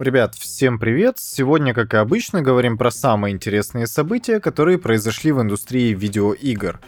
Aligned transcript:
Ребят, 0.00 0.34
всем 0.34 0.78
привет! 0.78 1.18
Сегодня, 1.18 1.74
как 1.74 1.92
и 1.92 1.98
обычно, 1.98 2.40
говорим 2.40 2.78
про 2.78 2.90
самые 2.90 3.34
интересные 3.34 3.86
события, 3.86 4.40
которые 4.40 4.78
произошли 4.78 5.30
в 5.30 5.42
индустрии 5.42 5.92
видеоигр. 5.92 6.80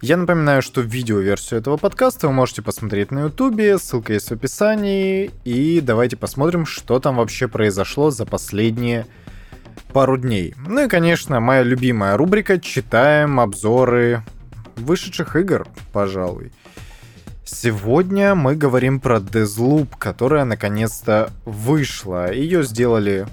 Я 0.00 0.16
напоминаю, 0.16 0.62
что 0.62 0.80
видеоверсию 0.80 1.58
этого 1.58 1.78
подкаста 1.78 2.28
вы 2.28 2.32
можете 2.32 2.62
посмотреть 2.62 3.10
на 3.10 3.22
ютубе, 3.24 3.76
ссылка 3.76 4.12
есть 4.12 4.28
в 4.28 4.34
описании, 4.34 5.32
и 5.44 5.80
давайте 5.80 6.16
посмотрим, 6.16 6.64
что 6.64 7.00
там 7.00 7.16
вообще 7.16 7.48
произошло 7.48 8.12
за 8.12 8.24
последние 8.24 9.04
пару 9.92 10.16
дней. 10.16 10.54
Ну 10.64 10.84
и, 10.84 10.88
конечно, 10.88 11.40
моя 11.40 11.64
любимая 11.64 12.16
рубрика 12.16 12.60
«Читаем 12.60 13.40
обзоры 13.40 14.22
вышедших 14.76 15.34
игр», 15.34 15.66
пожалуй. 15.92 16.52
Сегодня 17.52 18.36
мы 18.36 18.54
говорим 18.54 19.00
про 19.00 19.18
Deathloop, 19.18 19.96
которая 19.98 20.44
наконец-то 20.44 21.32
вышла. 21.44 22.32
Ее 22.32 22.62
сделали 22.62 23.26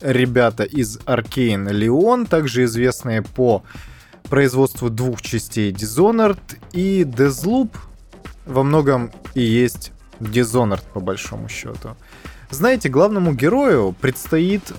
ребята 0.00 0.64
из 0.64 0.98
Arcane 1.06 1.70
Leon, 1.70 2.26
также 2.26 2.64
известные 2.64 3.22
по 3.22 3.62
производству 4.28 4.90
двух 4.90 5.22
частей 5.22 5.70
Dishonored 5.72 6.40
и 6.72 7.04
Deathloop 7.04 7.70
во 8.46 8.64
многом 8.64 9.12
и 9.34 9.42
есть 9.42 9.92
Dishonored 10.18 10.82
по 10.92 10.98
большому 10.98 11.48
счету. 11.48 11.96
Знаете, 12.50 12.88
главному 12.88 13.32
герою 13.32 13.94
предстоит 13.98 14.72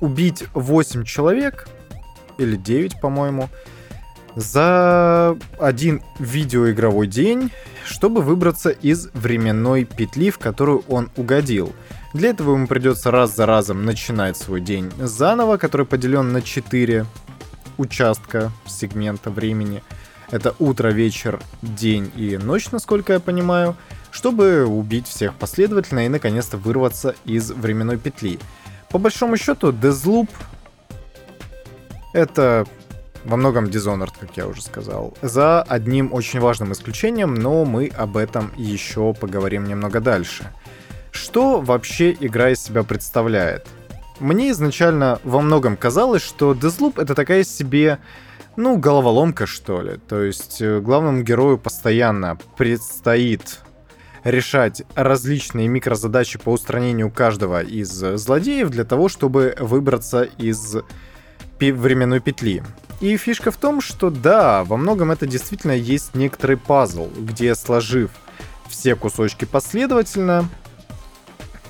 убить 0.00 0.44
8 0.52 1.04
человек, 1.04 1.68
или 2.38 2.56
9, 2.56 3.00
по-моему, 3.00 3.50
за 4.36 5.36
один 5.58 6.02
видеоигровой 6.18 7.06
день, 7.06 7.50
чтобы 7.84 8.22
выбраться 8.22 8.70
из 8.70 9.08
временной 9.14 9.84
петли, 9.84 10.30
в 10.30 10.38
которую 10.38 10.84
он 10.88 11.10
угодил. 11.16 11.72
Для 12.12 12.30
этого 12.30 12.54
ему 12.54 12.66
придется 12.66 13.10
раз 13.10 13.34
за 13.34 13.46
разом 13.46 13.84
начинать 13.84 14.36
свой 14.36 14.60
день 14.60 14.90
заново, 14.98 15.56
который 15.56 15.86
поделен 15.86 16.32
на 16.32 16.42
4 16.42 17.06
участка 17.76 18.52
сегмента 18.66 19.30
времени. 19.30 19.82
Это 20.30 20.54
утро, 20.58 20.88
вечер, 20.88 21.40
день 21.62 22.10
и 22.16 22.36
ночь, 22.36 22.70
насколько 22.70 23.12
я 23.12 23.20
понимаю, 23.20 23.76
чтобы 24.10 24.64
убить 24.64 25.08
всех 25.08 25.34
последовательно 25.34 26.06
и 26.06 26.08
наконец-то 26.08 26.56
вырваться 26.56 27.14
из 27.24 27.50
временной 27.50 27.98
петли. 27.98 28.38
По 28.90 28.98
большому 28.98 29.36
счету, 29.36 29.72
Deathloop 29.72 30.28
это 32.12 32.64
во 33.24 33.36
многом 33.36 33.66
Dishonored, 33.66 34.12
как 34.18 34.36
я 34.36 34.46
уже 34.46 34.62
сказал. 34.62 35.16
За 35.22 35.62
одним 35.62 36.12
очень 36.12 36.40
важным 36.40 36.72
исключением, 36.72 37.34
но 37.34 37.64
мы 37.64 37.90
об 37.96 38.16
этом 38.16 38.52
еще 38.56 39.14
поговорим 39.14 39.64
немного 39.64 40.00
дальше. 40.00 40.44
Что 41.10 41.60
вообще 41.60 42.16
игра 42.18 42.50
из 42.50 42.60
себя 42.62 42.82
представляет? 42.82 43.66
Мне 44.20 44.50
изначально 44.50 45.20
во 45.24 45.40
многом 45.40 45.76
казалось, 45.76 46.22
что 46.22 46.52
Deathloop 46.52 47.00
это 47.00 47.14
такая 47.14 47.44
себе, 47.44 47.98
ну, 48.56 48.76
головоломка, 48.76 49.46
что 49.46 49.80
ли. 49.80 49.98
То 50.08 50.22
есть 50.22 50.60
э, 50.60 50.80
главному 50.80 51.22
герою 51.22 51.58
постоянно 51.58 52.38
предстоит 52.56 53.60
решать 54.22 54.82
различные 54.94 55.68
микрозадачи 55.68 56.38
по 56.38 56.50
устранению 56.50 57.10
каждого 57.10 57.62
из 57.62 57.90
злодеев 57.90 58.70
для 58.70 58.84
того, 58.84 59.08
чтобы 59.08 59.54
выбраться 59.58 60.22
из 60.22 60.76
временной 61.60 62.20
петли. 62.20 62.62
И 63.00 63.16
фишка 63.16 63.50
в 63.50 63.56
том, 63.56 63.80
что 63.80 64.10
да, 64.10 64.64
во 64.64 64.76
многом 64.76 65.10
это 65.10 65.26
действительно 65.26 65.72
есть 65.72 66.14
некоторый 66.14 66.56
пазл, 66.56 67.08
где 67.16 67.54
сложив 67.54 68.10
все 68.68 68.94
кусочки 68.94 69.44
последовательно, 69.44 70.48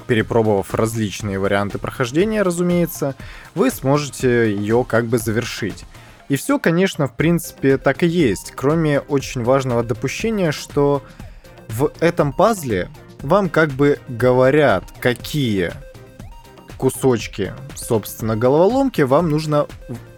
перепробовав 0.06 0.75
различные 0.75 1.39
варианты 1.39 1.78
прохождения, 1.78 2.42
разумеется, 2.42 3.14
вы 3.55 3.70
сможете 3.70 4.55
ее 4.55 4.84
как 4.89 5.06
бы 5.06 5.19
завершить. 5.19 5.84
И 6.28 6.36
все, 6.36 6.58
конечно, 6.58 7.06
в 7.06 7.14
принципе, 7.14 7.78
так 7.78 8.02
и 8.02 8.06
есть, 8.06 8.52
кроме 8.55 9.01
очень 9.01 9.45
важного 9.45 9.83
допущения, 9.83 10.52
что 10.52 11.02
в 11.68 11.92
этом 12.01 12.33
пазле 12.33 12.89
вам 13.20 13.48
как 13.48 13.70
бы 13.70 13.98
говорят, 14.08 14.84
какие 15.01 15.73
кусочки, 16.77 17.52
собственно, 17.74 18.36
головоломки 18.36 19.02
вам 19.02 19.30
нужно 19.30 19.67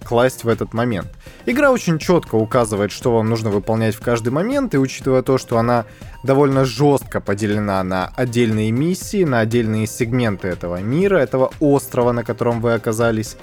класть 0.06 0.44
в 0.44 0.48
этот 0.48 0.72
момент. 0.72 1.08
Игра 1.46 1.70
очень 1.70 1.98
четко 1.98 2.36
указывает, 2.36 2.92
что 2.92 3.12
вам 3.12 3.28
нужно 3.28 3.50
выполнять 3.50 3.94
в 3.94 4.00
каждый 4.00 4.30
момент, 4.30 4.74
и 4.74 4.78
учитывая 4.78 5.22
то, 5.22 5.36
что 5.36 5.58
она 5.58 5.84
довольно 6.22 6.64
жестко 6.64 7.20
поделена 7.20 7.82
на 7.82 8.12
отдельные 8.16 8.70
миссии, 8.70 9.24
на 9.24 9.40
отдельные 9.40 9.86
сегменты 9.86 10.48
этого 10.48 10.80
мира, 10.80 11.18
этого 11.18 11.50
острова, 11.60 12.12
на 12.12 12.24
котором 12.24 12.60
вы 12.60 12.74
оказались, 12.74 13.36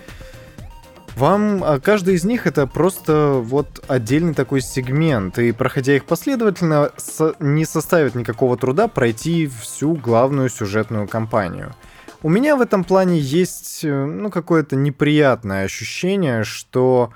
вам 1.16 1.63
а, 1.63 1.79
каждый 1.79 2.16
из 2.16 2.23
них 2.23 2.47
это 2.47 2.66
просто 2.66 3.40
вот 3.44 3.84
отдельный 3.88 4.34
такой 4.34 4.62
сегмент, 4.62 5.38
и 5.38 5.52
проходя 5.52 5.96
их 5.96 6.06
последовательно, 6.06 6.91
не 7.40 7.66
составит 7.66 8.16
никакого 8.16 8.57
труда 8.57 8.88
пройти 8.88 9.50
всю 9.62 9.94
главную 9.94 10.50
сюжетную 10.50 11.07
кампанию. 11.07 11.75
У 12.23 12.29
меня 12.29 12.56
в 12.56 12.61
этом 12.61 12.85
плане 12.85 13.19
есть, 13.19 13.84
э, 13.84 14.06
ну, 14.06 14.31
какое-то 14.31 14.78
неприятное 14.78 15.66
ощущение, 15.66 16.45
что, 16.45 17.11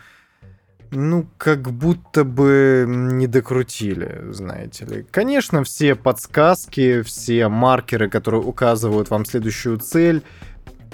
ну, 0.91 1.25
как 1.38 1.72
будто 1.72 2.25
бы 2.25 2.84
не 2.88 3.25
докрутили, 3.25 4.25
знаете 4.31 4.84
ли. 4.84 5.06
Конечно, 5.09 5.63
все 5.63 5.95
подсказки, 5.95 7.03
все 7.03 7.47
маркеры, 7.47 8.09
которые 8.09 8.41
указывают 8.41 9.09
вам 9.09 9.23
следующую 9.23 9.78
цель, 9.79 10.23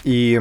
и 0.04 0.40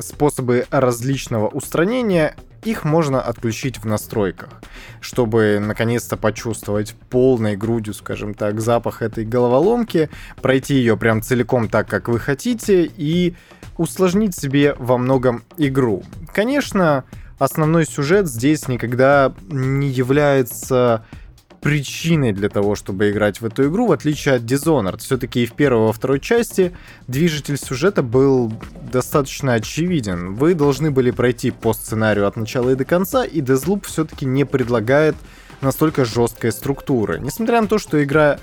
способы 0.00 0.66
различного 0.70 1.48
устранения 1.48 2.36
их 2.64 2.84
можно 2.84 3.20
отключить 3.20 3.78
в 3.78 3.84
настройках, 3.84 4.60
чтобы 5.00 5.58
наконец-то 5.60 6.16
почувствовать 6.16 6.94
полной 7.10 7.56
грудью, 7.56 7.94
скажем 7.94 8.34
так, 8.34 8.60
запах 8.60 9.02
этой 9.02 9.24
головоломки, 9.24 10.10
пройти 10.42 10.74
ее 10.74 10.96
прям 10.96 11.22
целиком 11.22 11.68
так, 11.68 11.88
как 11.88 12.08
вы 12.08 12.18
хотите, 12.18 12.90
и 12.96 13.34
усложнить 13.76 14.36
себе 14.36 14.74
во 14.78 14.98
многом 14.98 15.44
игру. 15.56 16.02
Конечно, 16.32 17.04
основной 17.38 17.86
сюжет 17.86 18.26
здесь 18.26 18.68
никогда 18.68 19.32
не 19.48 19.88
является 19.88 21.04
причиной 21.60 22.32
для 22.32 22.48
того, 22.48 22.74
чтобы 22.74 23.10
играть 23.10 23.40
в 23.40 23.46
эту 23.46 23.68
игру, 23.68 23.86
в 23.86 23.92
отличие 23.92 24.36
от 24.36 24.42
Dishonored. 24.42 24.98
Все-таки 24.98 25.42
и 25.42 25.46
в 25.46 25.52
первой, 25.52 25.84
и 25.84 25.86
во 25.86 25.92
второй 25.92 26.20
части 26.20 26.72
движитель 27.06 27.56
сюжета 27.56 28.02
был 28.02 28.52
достаточно 28.92 29.54
очевиден. 29.54 30.34
Вы 30.34 30.54
должны 30.54 30.90
были 30.90 31.10
пройти 31.10 31.50
по 31.50 31.72
сценарию 31.72 32.26
от 32.26 32.36
начала 32.36 32.70
и 32.70 32.74
до 32.74 32.84
конца, 32.84 33.24
и 33.24 33.40
Deathloop 33.40 33.86
все-таки 33.86 34.24
не 34.24 34.44
предлагает 34.44 35.16
настолько 35.60 36.04
жесткой 36.04 36.52
структуры. 36.52 37.18
Несмотря 37.18 37.60
на 37.60 37.66
то, 37.66 37.78
что 37.78 38.02
игра 38.02 38.38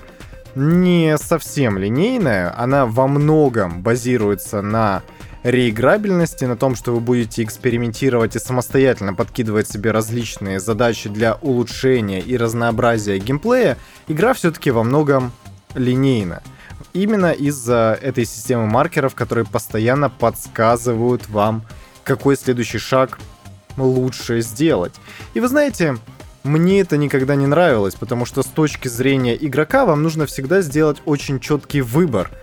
не 0.54 1.16
совсем 1.18 1.78
линейная, 1.78 2.54
она 2.58 2.86
во 2.86 3.06
многом 3.06 3.82
базируется 3.82 4.62
на 4.62 5.02
реиграбельности, 5.46 6.44
на 6.44 6.56
том, 6.56 6.74
что 6.74 6.92
вы 6.92 7.00
будете 7.00 7.44
экспериментировать 7.44 8.34
и 8.34 8.40
самостоятельно 8.40 9.14
подкидывать 9.14 9.70
себе 9.70 9.92
различные 9.92 10.58
задачи 10.58 11.08
для 11.08 11.34
улучшения 11.34 12.20
и 12.20 12.36
разнообразия 12.36 13.18
геймплея, 13.18 13.78
игра 14.08 14.34
все-таки 14.34 14.72
во 14.72 14.82
многом 14.82 15.30
линейна. 15.76 16.42
Именно 16.92 17.30
из-за 17.30 17.96
этой 18.02 18.24
системы 18.24 18.66
маркеров, 18.66 19.14
которые 19.14 19.44
постоянно 19.44 20.10
подсказывают 20.10 21.28
вам, 21.28 21.62
какой 22.02 22.36
следующий 22.36 22.78
шаг 22.78 23.18
лучше 23.76 24.40
сделать. 24.40 24.94
И 25.34 25.40
вы 25.40 25.46
знаете, 25.46 25.96
мне 26.42 26.80
это 26.80 26.96
никогда 26.96 27.36
не 27.36 27.46
нравилось, 27.46 27.94
потому 27.94 28.24
что 28.24 28.42
с 28.42 28.46
точки 28.46 28.88
зрения 28.88 29.36
игрока 29.36 29.86
вам 29.86 30.02
нужно 30.02 30.26
всегда 30.26 30.60
сделать 30.60 30.98
очень 31.04 31.38
четкий 31.38 31.82
выбор— 31.82 32.32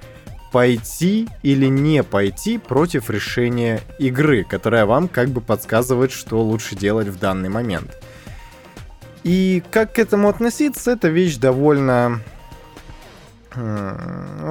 пойти 0.53 1.27
или 1.41 1.65
не 1.65 2.03
пойти 2.03 2.59
против 2.59 3.09
решения 3.09 3.81
игры, 3.97 4.43
которая 4.43 4.85
вам 4.85 5.07
как 5.07 5.29
бы 5.29 5.41
подсказывает, 5.41 6.11
что 6.11 6.41
лучше 6.43 6.75
делать 6.75 7.07
в 7.07 7.17
данный 7.17 7.49
момент. 7.49 7.99
И 9.23 9.63
как 9.71 9.95
к 9.95 9.99
этому 9.99 10.29
относиться, 10.29 10.91
это 10.91 11.07
вещь 11.07 11.37
довольно 11.37 12.21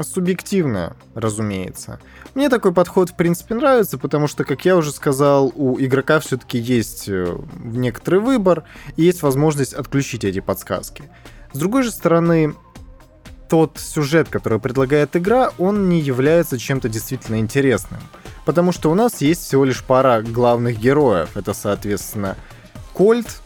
субъективная, 0.03 0.95
разумеется. 1.15 1.99
Мне 2.35 2.49
такой 2.49 2.73
подход, 2.73 3.11
в 3.11 3.17
принципе, 3.17 3.55
нравится, 3.55 3.99
потому 3.99 4.27
что, 4.29 4.45
как 4.45 4.65
я 4.65 4.77
уже 4.77 4.93
сказал, 4.93 5.53
у 5.55 5.79
игрока 5.79 6.21
все-таки 6.21 6.59
есть 6.59 7.09
э, 7.09 7.37
некоторый 7.65 8.21
выбор 8.21 8.63
и 8.97 9.03
есть 9.03 9.23
возможность 9.23 9.75
отключить 9.75 10.23
эти 10.23 10.39
подсказки. 10.39 11.11
С 11.53 11.59
другой 11.59 11.83
же 11.83 11.91
стороны, 11.91 12.55
тот 13.53 13.77
сюжет, 13.77 14.31
который 14.31 14.59
предлагает 14.59 15.15
игра, 15.15 15.51
он 15.59 15.91
не 15.91 16.01
является 16.01 16.59
чем-то 16.59 16.89
действительно 16.89 17.39
интересным. 17.39 18.01
Потому 18.47 18.73
что 18.73 18.91
у 18.91 18.95
нас 18.95 19.21
есть 19.21 19.43
всего 19.43 19.67
лишь 19.67 19.85
пара 19.85 20.23
главных 20.23 20.81
героев. 20.81 21.37
Это, 21.37 21.53
соответственно, 21.53 22.39
Кольт, 22.95 23.43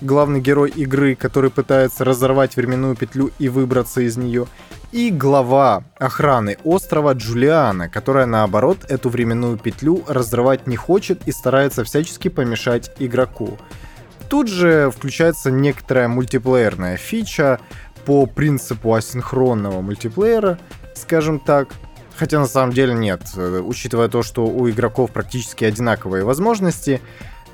главный 0.00 0.40
герой 0.40 0.70
игры, 0.70 1.14
который 1.14 1.50
пытается 1.50 2.04
разорвать 2.04 2.56
временную 2.56 2.96
петлю 2.96 3.30
и 3.38 3.48
выбраться 3.48 4.00
из 4.00 4.16
нее, 4.16 4.48
и 4.90 5.12
глава 5.12 5.84
охраны 6.00 6.58
острова 6.64 7.12
Джулиана, 7.12 7.88
которая 7.88 8.26
наоборот 8.26 8.78
эту 8.88 9.10
временную 9.10 9.58
петлю 9.58 10.02
разрывать 10.08 10.66
не 10.66 10.74
хочет 10.74 11.28
и 11.28 11.30
старается 11.30 11.84
всячески 11.84 12.26
помешать 12.26 12.90
игроку. 12.98 13.58
Тут 14.28 14.48
же 14.48 14.90
включается 14.90 15.50
некоторая 15.50 16.08
мультиплеерная 16.08 16.96
фича 16.96 17.60
по 18.08 18.24
принципу 18.24 18.94
асинхронного 18.94 19.82
мультиплеера, 19.82 20.58
скажем 20.94 21.38
так, 21.38 21.68
Хотя 22.16 22.40
на 22.40 22.48
самом 22.48 22.72
деле 22.72 22.94
нет, 22.94 23.20
учитывая 23.36 24.08
то, 24.08 24.24
что 24.24 24.44
у 24.44 24.68
игроков 24.68 25.12
практически 25.12 25.64
одинаковые 25.64 26.24
возможности, 26.24 27.00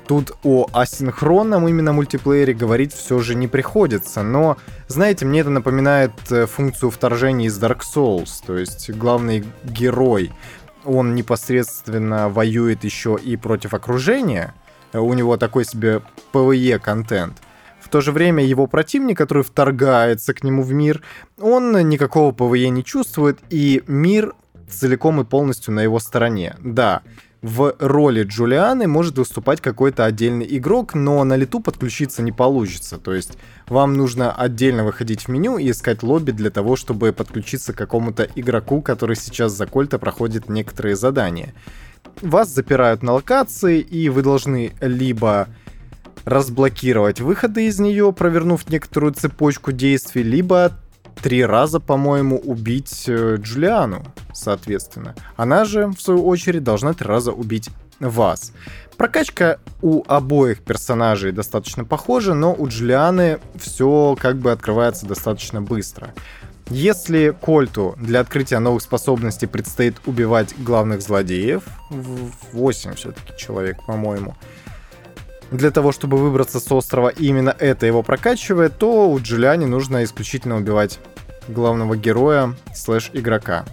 Тут 0.07 0.33
о 0.43 0.67
асинхронном 0.71 1.67
именно 1.67 1.91
мультиплеере 1.91 2.53
говорить 2.53 2.93
все 2.93 3.19
же 3.21 3.33
не 3.33 3.47
приходится, 3.47 4.21
но, 4.21 4.57
знаете, 4.87 5.25
мне 5.25 5.39
это 5.39 5.49
напоминает 5.49 6.11
э, 6.29 6.45
функцию 6.45 6.91
вторжения 6.91 7.47
из 7.47 7.59
Dark 7.59 7.79
Souls, 7.81 8.29
то 8.45 8.55
есть 8.55 8.91
главный 8.91 9.43
герой, 9.63 10.31
он 10.83 11.15
непосредственно 11.15 12.29
воюет 12.29 12.83
еще 12.83 13.17
и 13.19 13.35
против 13.35 13.73
окружения, 13.73 14.53
у 14.93 15.11
него 15.15 15.37
такой 15.37 15.65
себе 15.65 16.03
PvE 16.33 16.77
контент. 16.77 17.41
В 17.85 17.89
то 17.89 18.01
же 18.01 18.11
время 18.11 18.43
его 18.43 18.65
противник, 18.65 19.15
который 19.15 19.43
вторгается 19.43 20.33
к 20.33 20.43
нему 20.43 20.63
в 20.63 20.73
мир, 20.73 21.03
он 21.39 21.87
никакого 21.87 22.31
PvE 22.31 22.69
не 22.69 22.83
чувствует, 22.83 23.37
и 23.51 23.83
мир 23.85 24.33
целиком 24.67 25.21
и 25.21 25.23
полностью 25.23 25.71
на 25.71 25.81
его 25.81 25.99
стороне. 25.99 26.55
Да, 26.61 27.03
в 27.43 27.75
роли 27.77 28.23
Джулианы 28.23 28.87
может 28.87 29.19
выступать 29.19 29.61
какой-то 29.61 30.03
отдельный 30.03 30.47
игрок, 30.57 30.95
но 30.95 31.23
на 31.23 31.35
лету 31.35 31.59
подключиться 31.59 32.23
не 32.23 32.31
получится. 32.31 32.97
То 32.97 33.13
есть 33.13 33.37
вам 33.67 33.93
нужно 33.93 34.31
отдельно 34.31 34.83
выходить 34.83 35.21
в 35.21 35.27
меню 35.27 35.59
и 35.59 35.69
искать 35.69 36.01
лобби 36.01 36.31
для 36.31 36.49
того, 36.49 36.75
чтобы 36.75 37.13
подключиться 37.13 37.71
к 37.71 37.77
какому-то 37.77 38.27
игроку, 38.35 38.81
который 38.81 39.15
сейчас 39.15 39.51
за 39.51 39.67
Кольта 39.67 39.99
проходит 39.99 40.49
некоторые 40.49 40.95
задания. 40.95 41.53
Вас 42.23 42.49
запирают 42.49 43.03
на 43.03 43.13
локации, 43.13 43.79
и 43.79 44.09
вы 44.09 44.23
должны 44.23 44.73
либо 44.81 45.49
разблокировать 46.25 47.21
выходы 47.21 47.67
из 47.67 47.79
нее, 47.79 48.11
провернув 48.11 48.67
некоторую 48.69 49.13
цепочку 49.13 49.71
действий, 49.71 50.23
либо 50.23 50.71
три 51.21 51.45
раза, 51.45 51.79
по-моему, 51.79 52.37
убить 52.37 53.05
э, 53.07 53.37
Джулиану, 53.39 54.03
соответственно. 54.33 55.15
Она 55.37 55.65
же, 55.65 55.87
в 55.87 56.01
свою 56.01 56.25
очередь, 56.25 56.63
должна 56.63 56.93
три 56.93 57.07
раза 57.07 57.31
убить 57.31 57.69
вас. 57.99 58.51
Прокачка 58.97 59.59
у 59.81 60.03
обоих 60.07 60.61
персонажей 60.61 61.31
достаточно 61.31 61.85
похожа, 61.85 62.33
но 62.33 62.53
у 62.53 62.67
Джулианы 62.67 63.39
все 63.55 64.17
как 64.19 64.37
бы 64.37 64.51
открывается 64.51 65.05
достаточно 65.05 65.61
быстро. 65.61 66.13
Если 66.69 67.35
Кольту 67.39 67.95
для 67.97 68.21
открытия 68.21 68.59
новых 68.59 68.81
способностей 68.81 69.45
предстоит 69.45 69.95
убивать 70.05 70.55
главных 70.57 71.01
злодеев, 71.01 71.63
8 71.89 72.95
все-таки 72.95 73.37
человек, 73.37 73.77
по-моему, 73.85 74.35
для 75.51 75.71
того, 75.71 75.91
чтобы 75.91 76.17
выбраться 76.17 76.59
с 76.59 76.71
острова, 76.71 77.09
и 77.09 77.25
именно 77.25 77.55
это 77.57 77.85
его 77.85 78.03
прокачивает, 78.03 78.77
то 78.77 79.09
у 79.09 79.19
Джулиани 79.19 79.65
нужно 79.65 80.03
исключительно 80.03 80.57
убивать 80.57 80.99
главного 81.47 81.95
героя 81.95 82.55
слэш 82.73 83.11
игрока. 83.13 83.65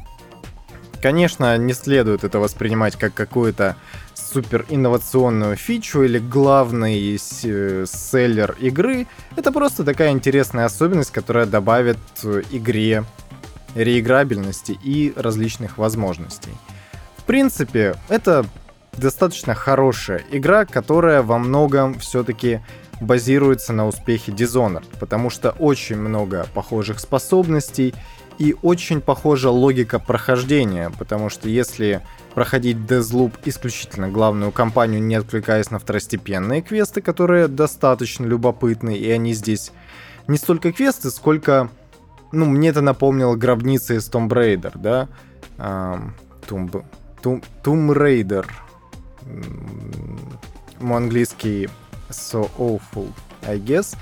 Конечно, 1.01 1.57
не 1.59 1.73
следует 1.73 2.23
это 2.23 2.39
воспринимать 2.39 2.97
как 2.97 3.13
какую-то 3.13 3.77
супер 4.15 4.65
инновационную 4.69 5.57
фичу 5.57 6.03
или 6.03 6.19
главный 6.19 7.17
э, 7.17 7.87
селлер 7.87 8.57
игры. 8.61 9.07
Это 9.37 9.51
просто 9.51 9.85
такая 9.85 10.11
интересная 10.11 10.65
особенность, 10.67 11.11
которая 11.11 11.47
добавит 11.47 11.99
игре 12.51 13.05
реиграбельности 13.75 14.79
и 14.85 15.13
различных 15.17 15.79
возможностей. 15.79 16.53
В 17.17 17.25
принципе, 17.25 17.97
это 18.09 18.45
достаточно 18.97 19.55
хорошая 19.55 20.23
игра, 20.31 20.65
которая 20.65 21.23
во 21.23 21.39
многом 21.39 21.99
все-таки 21.99 22.61
базируется 23.01 23.73
на 23.73 23.87
успехе 23.87 24.33
Dishonored, 24.33 24.87
потому 25.01 25.31
что 25.31 25.51
очень 25.51 25.97
много 25.97 26.47
похожих 26.55 27.01
способностей 27.01 27.95
и 28.39 28.55
очень 28.63 29.01
похожа 29.01 29.51
логика 29.51 29.99
прохождения, 29.99 30.91
потому 30.99 31.29
что 31.29 31.49
если 31.49 32.01
проходить 32.35 32.77
Deathloop 32.77 33.33
исключительно 33.45 34.09
главную 34.09 34.53
кампанию, 34.53 35.03
не 35.03 35.17
откликаясь 35.17 35.71
на 35.71 35.79
второстепенные 35.79 36.63
квесты, 36.63 37.03
которые 37.03 37.49
достаточно 37.49 38.25
любопытны, 38.25 38.97
и 38.97 39.11
они 39.11 39.35
здесь 39.35 39.73
не 40.29 40.39
столько 40.39 40.73
квесты, 40.73 41.11
сколько... 41.11 41.71
Ну, 42.31 42.47
мне 42.47 42.71
это 42.71 42.81
напомнило 42.81 43.37
гробницы 43.37 43.97
из 43.97 44.09
Tomb 44.09 44.29
Raider, 44.29 44.73
да? 44.75 45.09
Um, 45.59 46.13
Tomb... 46.49 46.85
Tomb... 47.23 47.45
Tomb 47.63 47.93
Raider. 47.93 48.47
Мой 50.81 50.97
английский 50.97 51.69
so 52.11 52.51
awful, 52.59 53.09
I 53.47 53.59
guess. 53.59 53.97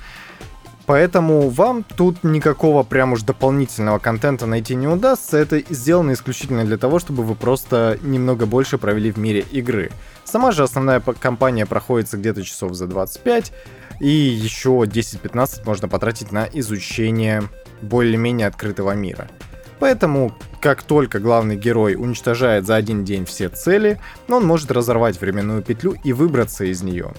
Поэтому 0.86 1.50
вам 1.50 1.84
тут 1.84 2.24
никакого 2.24 2.82
прям 2.82 3.12
уж 3.12 3.22
дополнительного 3.22 4.00
контента 4.00 4.46
найти 4.46 4.74
не 4.74 4.88
удастся. 4.88 5.38
Это 5.38 5.62
сделано 5.72 6.14
исключительно 6.14 6.64
для 6.64 6.78
того, 6.78 6.98
чтобы 6.98 7.22
вы 7.22 7.36
просто 7.36 7.96
немного 8.02 8.44
больше 8.44 8.76
провели 8.76 9.12
в 9.12 9.16
мире 9.16 9.44
игры. 9.52 9.92
Сама 10.24 10.50
же 10.50 10.64
основная 10.64 10.98
кампания 11.00 11.64
проходится 11.64 12.16
где-то 12.16 12.42
часов 12.42 12.74
за 12.74 12.88
25, 12.88 13.52
и 14.00 14.08
еще 14.08 14.70
10-15 14.70 15.64
можно 15.64 15.88
потратить 15.88 16.32
на 16.32 16.48
изучение 16.52 17.44
более-менее 17.82 18.48
открытого 18.48 18.92
мира. 18.92 19.28
Поэтому, 19.78 20.34
как 20.60 20.82
только 20.82 21.18
главный 21.18 21.56
герой 21.56 21.94
уничтожает 21.96 22.66
за 22.66 22.76
один 22.76 23.04
день 23.04 23.24
все 23.24 23.48
цели, 23.48 23.98
он 24.28 24.46
может 24.46 24.70
разорвать 24.70 25.20
временную 25.20 25.62
петлю 25.62 25.94
и 26.04 26.12
выбраться 26.12 26.64
из 26.64 26.82
нее. 26.82 27.12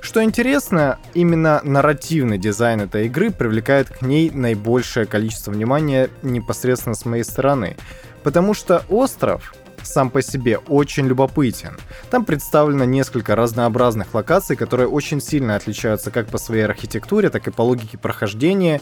Что 0.00 0.22
интересно, 0.22 0.98
именно 1.14 1.60
нарративный 1.64 2.38
дизайн 2.38 2.80
этой 2.82 3.06
игры 3.06 3.30
привлекает 3.30 3.88
к 3.88 4.02
ней 4.02 4.30
наибольшее 4.30 5.06
количество 5.06 5.50
внимания 5.50 6.08
непосредственно 6.22 6.94
с 6.94 7.04
моей 7.04 7.24
стороны, 7.24 7.76
потому 8.22 8.54
что 8.54 8.84
остров 8.88 9.54
сам 9.82 10.10
по 10.10 10.22
себе 10.22 10.58
очень 10.58 11.06
любопытен. 11.06 11.76
Там 12.10 12.24
представлено 12.24 12.84
несколько 12.84 13.36
разнообразных 13.36 14.14
локаций, 14.14 14.56
которые 14.56 14.88
очень 14.88 15.20
сильно 15.20 15.56
отличаются 15.56 16.10
как 16.10 16.28
по 16.28 16.38
своей 16.38 16.64
архитектуре, 16.64 17.30
так 17.30 17.48
и 17.48 17.50
по 17.50 17.62
логике 17.62 17.98
прохождения, 17.98 18.80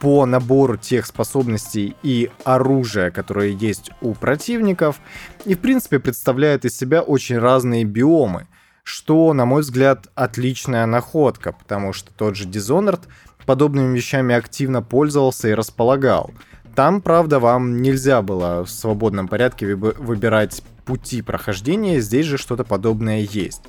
по 0.00 0.26
набору 0.26 0.76
тех 0.76 1.06
способностей 1.06 1.94
и 2.02 2.30
оружия, 2.44 3.10
которые 3.10 3.54
есть 3.54 3.90
у 4.00 4.14
противников, 4.14 5.00
и 5.44 5.54
в 5.54 5.60
принципе 5.60 5.98
представляют 5.98 6.64
из 6.64 6.76
себя 6.76 7.02
очень 7.02 7.38
разные 7.38 7.84
биомы— 7.84 8.48
что, 8.90 9.32
на 9.34 9.44
мой 9.44 9.62
взгляд, 9.62 10.08
отличная 10.14 10.86
находка, 10.86 11.52
потому 11.52 11.92
что 11.92 12.12
тот 12.12 12.36
же 12.36 12.48
Dishonored 12.48 13.02
подобными 13.46 13.96
вещами 13.96 14.34
активно 14.34 14.82
пользовался 14.82 15.48
и 15.48 15.54
располагал. 15.54 16.32
Там, 16.74 17.00
правда, 17.00 17.40
вам 17.40 17.82
нельзя 17.82 18.22
было 18.22 18.64
в 18.64 18.70
свободном 18.70 19.28
порядке 19.28 19.74
выбирать 19.74 20.62
пути 20.84 21.22
прохождения, 21.22 22.00
здесь 22.00 22.26
же 22.26 22.38
что-то 22.38 22.64
подобное 22.64 23.20
есть. 23.20 23.62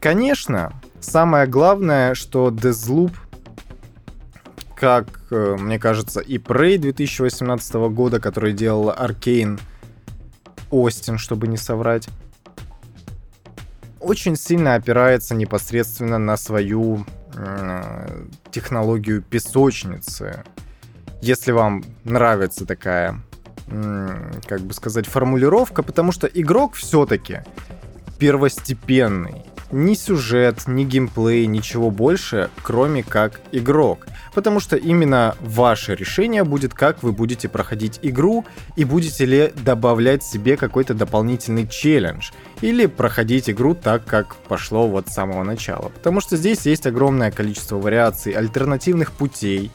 Конечно, 0.00 0.72
самое 1.00 1.46
главное, 1.46 2.14
что 2.14 2.48
Deathloop, 2.48 3.12
как, 4.78 5.06
э, 5.30 5.56
мне 5.58 5.78
кажется, 5.78 6.20
и 6.20 6.38
Prey 6.38 6.78
2018 6.78 7.74
года, 7.90 8.20
который 8.20 8.52
делал 8.52 8.90
Arkane 8.90 9.60
Остин, 10.70 11.18
чтобы 11.18 11.48
не 11.48 11.56
соврать, 11.56 12.08
очень 13.98 14.36
сильно 14.36 14.76
опирается 14.76 15.34
непосредственно 15.34 16.18
на 16.18 16.36
свою 16.36 17.04
э, 17.34 18.26
технологию 18.52 19.20
песочницы. 19.22 20.44
Если 21.20 21.50
вам 21.50 21.84
нравится 22.04 22.64
такая, 22.64 23.20
как 23.66 24.60
бы 24.60 24.72
сказать, 24.72 25.06
формулировка, 25.06 25.82
потому 25.82 26.12
что 26.12 26.28
игрок 26.28 26.74
все-таки 26.74 27.40
первостепенный 28.20 29.44
ни 29.70 29.94
сюжет, 29.94 30.66
ни 30.66 30.84
геймплей, 30.84 31.46
ничего 31.46 31.90
больше, 31.90 32.50
кроме 32.62 33.02
как 33.02 33.40
игрок. 33.52 34.06
Потому 34.34 34.60
что 34.60 34.76
именно 34.76 35.36
ваше 35.40 35.94
решение 35.94 36.44
будет, 36.44 36.74
как 36.74 37.02
вы 37.02 37.12
будете 37.12 37.48
проходить 37.48 37.98
игру 38.02 38.44
и 38.76 38.84
будете 38.84 39.24
ли 39.24 39.52
добавлять 39.64 40.22
себе 40.22 40.56
какой-то 40.56 40.94
дополнительный 40.94 41.66
челлендж. 41.66 42.30
Или 42.60 42.86
проходить 42.86 43.50
игру 43.50 43.74
так, 43.74 44.04
как 44.04 44.36
пошло 44.36 44.88
вот 44.88 45.08
с 45.08 45.14
самого 45.14 45.44
начала. 45.44 45.88
Потому 45.88 46.20
что 46.20 46.36
здесь 46.36 46.66
есть 46.66 46.86
огромное 46.86 47.30
количество 47.30 47.76
вариаций, 47.76 48.32
альтернативных 48.32 49.12
путей, 49.12 49.70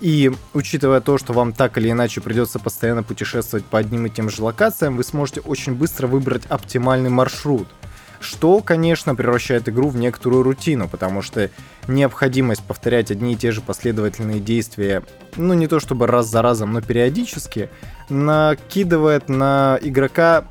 и 0.00 0.32
учитывая 0.52 1.00
то, 1.00 1.18
что 1.18 1.32
вам 1.32 1.52
так 1.52 1.78
или 1.78 1.90
иначе 1.90 2.20
придется 2.20 2.58
постоянно 2.58 3.02
путешествовать 3.02 3.64
по 3.64 3.78
одним 3.78 4.06
и 4.06 4.10
тем 4.10 4.28
же 4.28 4.42
локациям, 4.42 4.96
вы 4.96 5.04
сможете 5.04 5.40
очень 5.40 5.74
быстро 5.74 6.06
выбрать 6.06 6.46
оптимальный 6.46 7.10
маршрут– 7.10 7.68
что, 8.24 8.60
конечно, 8.60 9.14
превращает 9.14 9.68
игру 9.68 9.88
в 9.88 9.96
некоторую 9.96 10.42
рутину, 10.42 10.88
потому 10.88 11.22
что 11.22 11.50
необходимость 11.86 12.64
повторять 12.64 13.10
одни 13.10 13.34
и 13.34 13.36
те 13.36 13.52
же 13.52 13.60
последовательные 13.60 14.40
действия, 14.40 15.02
ну 15.36 15.54
не 15.54 15.68
то 15.68 15.78
чтобы 15.78 16.06
раз 16.06 16.26
за 16.26 16.42
разом, 16.42 16.72
но 16.72 16.80
периодически, 16.80 17.68
накидывает 18.08 19.28
на 19.28 19.78
игрока, 19.82 20.46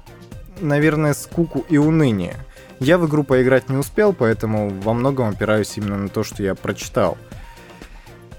наверное, 0.62 1.13
скуку 1.13 1.65
и 1.70 1.77
уныние. 1.77 2.36
Я 2.80 2.98
в 2.98 3.08
игру 3.08 3.24
поиграть 3.24 3.70
не 3.70 3.77
успел, 3.77 4.13
поэтому 4.13 4.70
во 4.70 4.94
многом 4.94 5.30
опираюсь 5.30 5.77
именно 5.77 5.98
на 5.98 6.10
то, 6.10 6.24
что 6.24 6.44
я 6.44 6.53
прочитал. 6.53 7.18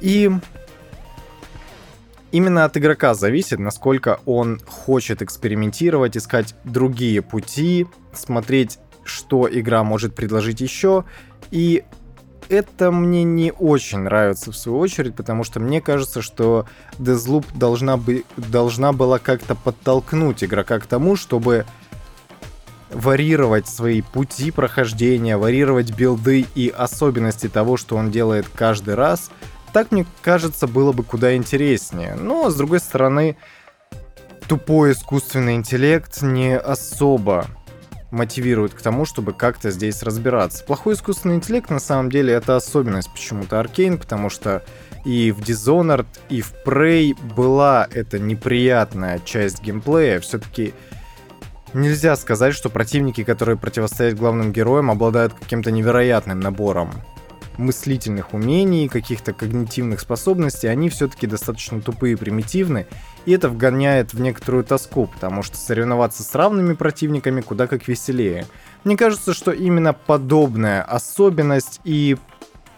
И 0.01 0.31
именно 2.31 2.65
от 2.65 2.77
игрока 2.77 3.15
зависит, 3.15 3.59
насколько 3.59 4.21
он 4.27 4.61
хочет 4.67 5.23
экспериментировать, 5.23 6.17
искать 6.17 6.55
другие 6.65 7.23
пути, 7.23 7.87
смотреть, 8.13 8.79
что 9.05 9.49
игра 9.51 9.85
может 9.85 10.15
предложить 10.15 10.61
еще. 10.61 11.05
И 11.51 11.85
это 12.49 12.91
мне 12.91 13.25
не 13.25 13.53
очень 13.53 14.01
нравится 14.01 14.53
в 14.53 14.57
свою 14.57 14.79
очередь, 14.79 15.15
потому 15.15 15.45
что 15.45 15.61
мне 15.61 15.81
кажется, 15.81 16.23
что 16.23 16.67
Deathloop 16.99 17.47
должна, 17.55 17.97
бы, 17.97 18.25
должна 18.37 18.93
была 18.93 19.19
как-то 19.19 19.55
подтолкнуть 19.55 20.45
игрока 20.45 20.79
к 20.79 20.87
тому, 20.87 21.17
чтобы 21.17 21.65
варьировать 22.91 23.67
свои 23.67 24.03
пути 24.03 24.51
прохождения, 24.51 25.37
варьировать 25.37 25.97
билды 25.97 26.47
и 26.55 26.69
особенности 26.69 27.49
того, 27.49 27.77
что 27.77 27.97
он 27.97 28.11
делает 28.11 28.47
каждый 28.55 28.95
раз— 28.95 29.31
так, 29.75 29.91
мне 29.91 30.07
кажется, 30.23 30.69
было 30.69 30.93
бы 30.93 31.03
куда 31.03 31.35
интереснее. 31.35 32.15
Но, 32.15 32.49
с 32.49 32.55
другой 32.55 32.79
стороны, 32.79 33.37
тупой 34.47 34.93
искусственный 34.93 35.57
интеллект 35.57 36.23
не 36.23 36.57
особо 36.57 37.49
мотивирует 38.15 38.73
к 38.73 38.81
тому, 38.81 39.05
чтобы 39.05 39.33
как-то 39.33 39.71
здесь 39.71 40.03
разбираться. 40.03 40.65
Плохой 40.65 40.95
искусственный 40.95 41.35
интеллект, 41.35 41.69
на 41.71 41.81
самом 41.81 42.11
деле, 42.11 42.33
это 42.33 42.57
особенность 42.57 43.11
почему-то 43.13 43.61
Аркейн, 43.61 43.99
потому 43.99 44.31
что 44.31 44.63
и 45.05 45.33
в 45.33 45.41
Dishonored, 45.41 46.07
и 46.29 46.41
в 46.41 46.55
Prey 46.65 47.15
была 47.35 47.87
эта 47.93 48.19
неприятная 48.19 49.19
часть 49.19 49.63
геймплея. 49.63 50.21
Все-таки 50.21 50.73
нельзя 51.75 52.17
сказать, 52.17 52.55
что 52.55 52.71
противники, 52.71 53.25
которые 53.25 53.59
противостоят 53.59 54.17
главным 54.17 54.53
героям, 54.53 54.91
обладают 54.91 55.35
каким-то 55.35 55.71
невероятным 55.71 56.41
набором 56.41 56.91
мыслительных 57.57 58.33
умений, 58.35 58.89
каких-то 58.89 59.33
когнитивных 59.33 60.01
способностей, 60.01 60.69
они 60.69 60.89
все-таки 60.89 61.27
достаточно 61.27 61.81
тупые 61.81 62.15
и 62.15 62.17
примитивны, 62.17 62.87
и 63.27 63.33
это 63.33 63.49
вгоняет 63.49 64.15
в 64.15 64.21
некоторую 64.21 64.65
тоску, 64.65 65.07
потому 65.07 65.43
что 65.43 65.57
соревноваться 65.57 66.23
с 66.23 66.35
равными 66.35 66.75
противниками 66.75 67.41
куда 67.41 67.67
как 67.67 67.89
веселее. 67.89 68.47
Мне 68.85 68.97
кажется, 68.97 69.35
что 69.35 69.51
именно 69.51 69.93
подобная 69.93 70.83
особенность 70.83 71.81
и 71.85 72.17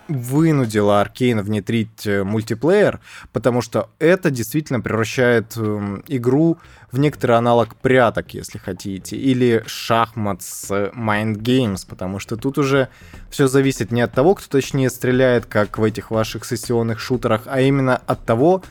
вынудила 0.08 1.00
Аркейн 1.00 1.40
внедрить 1.40 2.06
э, 2.06 2.22
мультиплеер, 2.22 3.00
потому 3.32 3.60
что 3.60 3.90
это 3.98 4.30
действительно 4.30 4.80
превращает 4.80 5.54
э, 5.56 6.02
игру 6.08 6.58
в 6.92 6.98
некоторый 6.98 7.36
аналог 7.36 7.74
пряток, 7.76 8.34
если 8.34 8.58
хотите, 8.58 9.16
или 9.16 9.64
шахмат 9.66 10.42
с 10.42 10.70
Mind 10.70 11.38
Games, 11.38 11.84
потому 11.88 12.18
что 12.18 12.36
тут 12.36 12.58
уже 12.58 12.88
все 13.30 13.48
зависит 13.48 13.90
не 13.90 14.00
от 14.00 14.12
того, 14.12 14.34
кто 14.34 14.46
точнее 14.48 14.90
стреляет, 14.90 15.46
как 15.46 15.78
в 15.78 15.82
этих 15.82 16.10
ваших 16.10 16.44
сессионных 16.44 17.00
шутерах, 17.00 17.42
а 17.46 17.60
именно 17.60 17.96
от 18.06 18.24
того, 18.24 18.62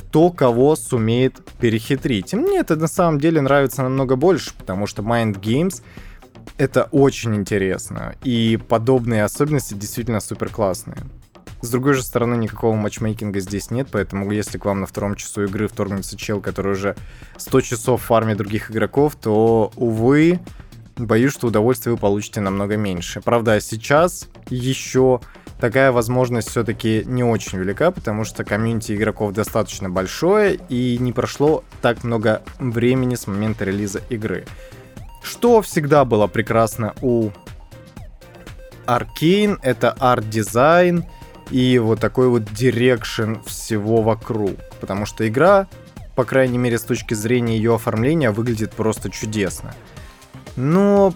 кто 0.00 0.30
кого 0.30 0.76
сумеет 0.76 1.44
перехитрить. 1.60 2.32
И 2.32 2.36
мне 2.36 2.58
это 2.58 2.74
на 2.76 2.88
самом 2.88 3.20
деле 3.20 3.40
нравится 3.40 3.82
намного 3.82 4.16
больше, 4.16 4.52
потому 4.56 4.86
что 4.86 5.02
Mind 5.02 5.38
Games— 5.40 5.82
это 6.56 6.84
очень 6.90 7.36
интересно. 7.36 8.14
И 8.24 8.58
подобные 8.68 9.24
особенности 9.24 9.74
действительно 9.74 10.20
супер 10.20 10.48
классные. 10.48 10.98
С 11.60 11.68
другой 11.68 11.92
же 11.92 12.02
стороны, 12.02 12.36
никакого 12.36 12.74
матчмейкинга 12.74 13.40
здесь 13.40 13.70
нет, 13.70 13.88
поэтому 13.92 14.30
если 14.32 14.56
к 14.56 14.64
вам 14.64 14.80
на 14.80 14.86
втором 14.86 15.14
часу 15.14 15.44
игры 15.44 15.68
вторгнется 15.68 16.16
чел, 16.16 16.40
который 16.40 16.72
уже 16.72 16.96
100 17.36 17.60
часов 17.60 18.00
в 18.00 18.06
фарме 18.06 18.34
других 18.34 18.70
игроков, 18.70 19.14
то, 19.16 19.70
увы, 19.76 20.40
боюсь, 20.96 21.34
что 21.34 21.48
удовольствие 21.48 21.94
вы 21.94 22.00
получите 22.00 22.40
намного 22.40 22.78
меньше. 22.78 23.20
Правда, 23.20 23.60
сейчас 23.60 24.30
еще 24.48 25.20
такая 25.60 25.92
возможность 25.92 26.48
все-таки 26.48 27.04
не 27.06 27.22
очень 27.22 27.58
велика, 27.58 27.90
потому 27.90 28.24
что 28.24 28.44
комьюнити 28.44 28.92
игроков 28.92 29.32
достаточно 29.32 29.88
большое 29.88 30.58
и 30.68 30.98
не 30.98 31.12
прошло 31.12 31.62
так 31.82 32.02
много 32.02 32.42
времени 32.58 33.14
с 33.14 33.26
момента 33.26 33.64
релиза 33.64 34.00
игры. 34.08 34.46
Что 35.22 35.60
всегда 35.62 36.04
было 36.04 36.26
прекрасно 36.26 36.94
у 37.02 37.30
Arkane, 38.86 39.58
это 39.62 39.94
арт-дизайн 39.98 41.04
и 41.50 41.78
вот 41.78 42.00
такой 42.00 42.28
вот 42.28 42.44
direction 42.52 43.34
всего 43.44 44.02
вокруг. 44.02 44.56
Потому 44.80 45.06
что 45.06 45.28
игра, 45.28 45.68
по 46.16 46.24
крайней 46.24 46.58
мере 46.58 46.78
с 46.78 46.82
точки 46.82 47.14
зрения 47.14 47.56
ее 47.56 47.74
оформления, 47.74 48.30
выглядит 48.30 48.72
просто 48.72 49.10
чудесно. 49.10 49.74
Но 50.56 51.14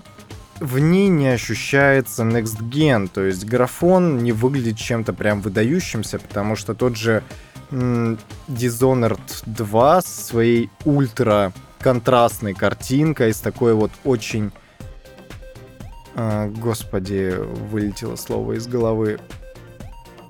в 0.60 0.78
ней 0.78 1.08
не 1.08 1.28
ощущается 1.28 2.22
Next 2.22 2.60
Gen, 2.60 3.08
то 3.12 3.22
есть 3.22 3.44
графон 3.44 4.18
не 4.18 4.32
выглядит 4.32 4.78
чем-то 4.78 5.12
прям 5.12 5.40
выдающимся, 5.40 6.18
потому 6.18 6.56
что 6.56 6.74
тот 6.74 6.96
же 6.96 7.22
Dishonored 7.70 9.20
2 9.46 10.02
с 10.02 10.26
своей 10.26 10.70
ультра 10.84 11.52
контрастной 11.80 12.54
картинкой, 12.54 13.34
с 13.34 13.40
такой 13.40 13.74
вот 13.74 13.90
очень... 14.04 14.52
А, 16.16 16.46
господи, 16.48 17.34
вылетело 17.36 18.14
слово 18.14 18.52
из 18.52 18.68
головы. 18.68 19.18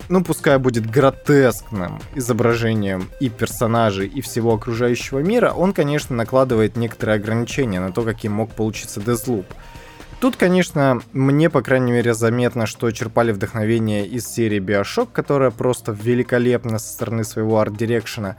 Ну, 0.08 0.24
пускай 0.24 0.58
будет 0.58 0.90
гротескным 0.90 2.00
изображением 2.14 3.10
и 3.20 3.28
персонажей, 3.28 4.06
и 4.06 4.20
всего 4.20 4.54
окружающего 4.54 5.20
мира, 5.20 5.52
он, 5.52 5.72
конечно, 5.72 6.16
накладывает 6.16 6.76
некоторые 6.76 7.16
ограничения 7.16 7.80
на 7.80 7.92
то, 7.92 8.02
каким 8.02 8.32
мог 8.32 8.52
получиться 8.52 9.00
Deathloop. 9.00 9.46
Тут, 10.24 10.36
конечно, 10.36 11.02
мне, 11.12 11.50
по 11.50 11.60
крайней 11.60 11.92
мере, 11.92 12.14
заметно, 12.14 12.64
что 12.64 12.90
черпали 12.92 13.30
вдохновение 13.30 14.06
из 14.06 14.26
серии 14.26 14.58
Bioshock, 14.58 15.10
которая 15.12 15.50
просто 15.50 15.92
великолепна 15.92 16.78
со 16.78 16.90
стороны 16.94 17.24
своего 17.24 17.60
art 17.60 17.78
direction 17.78 18.31
а 18.31 18.36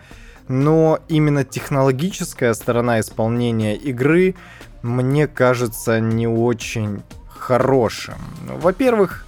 но 0.48 0.98
именно 1.10 1.44
технологическая 1.44 2.56
сторона 2.56 3.00
исполнения 3.02 3.76
игры 3.76 4.34
мне 4.82 5.28
кажется 5.28 6.00
не 6.00 6.28
очень 6.28 7.04
хорошим. 7.30 8.16
Во-первых, 8.48 9.24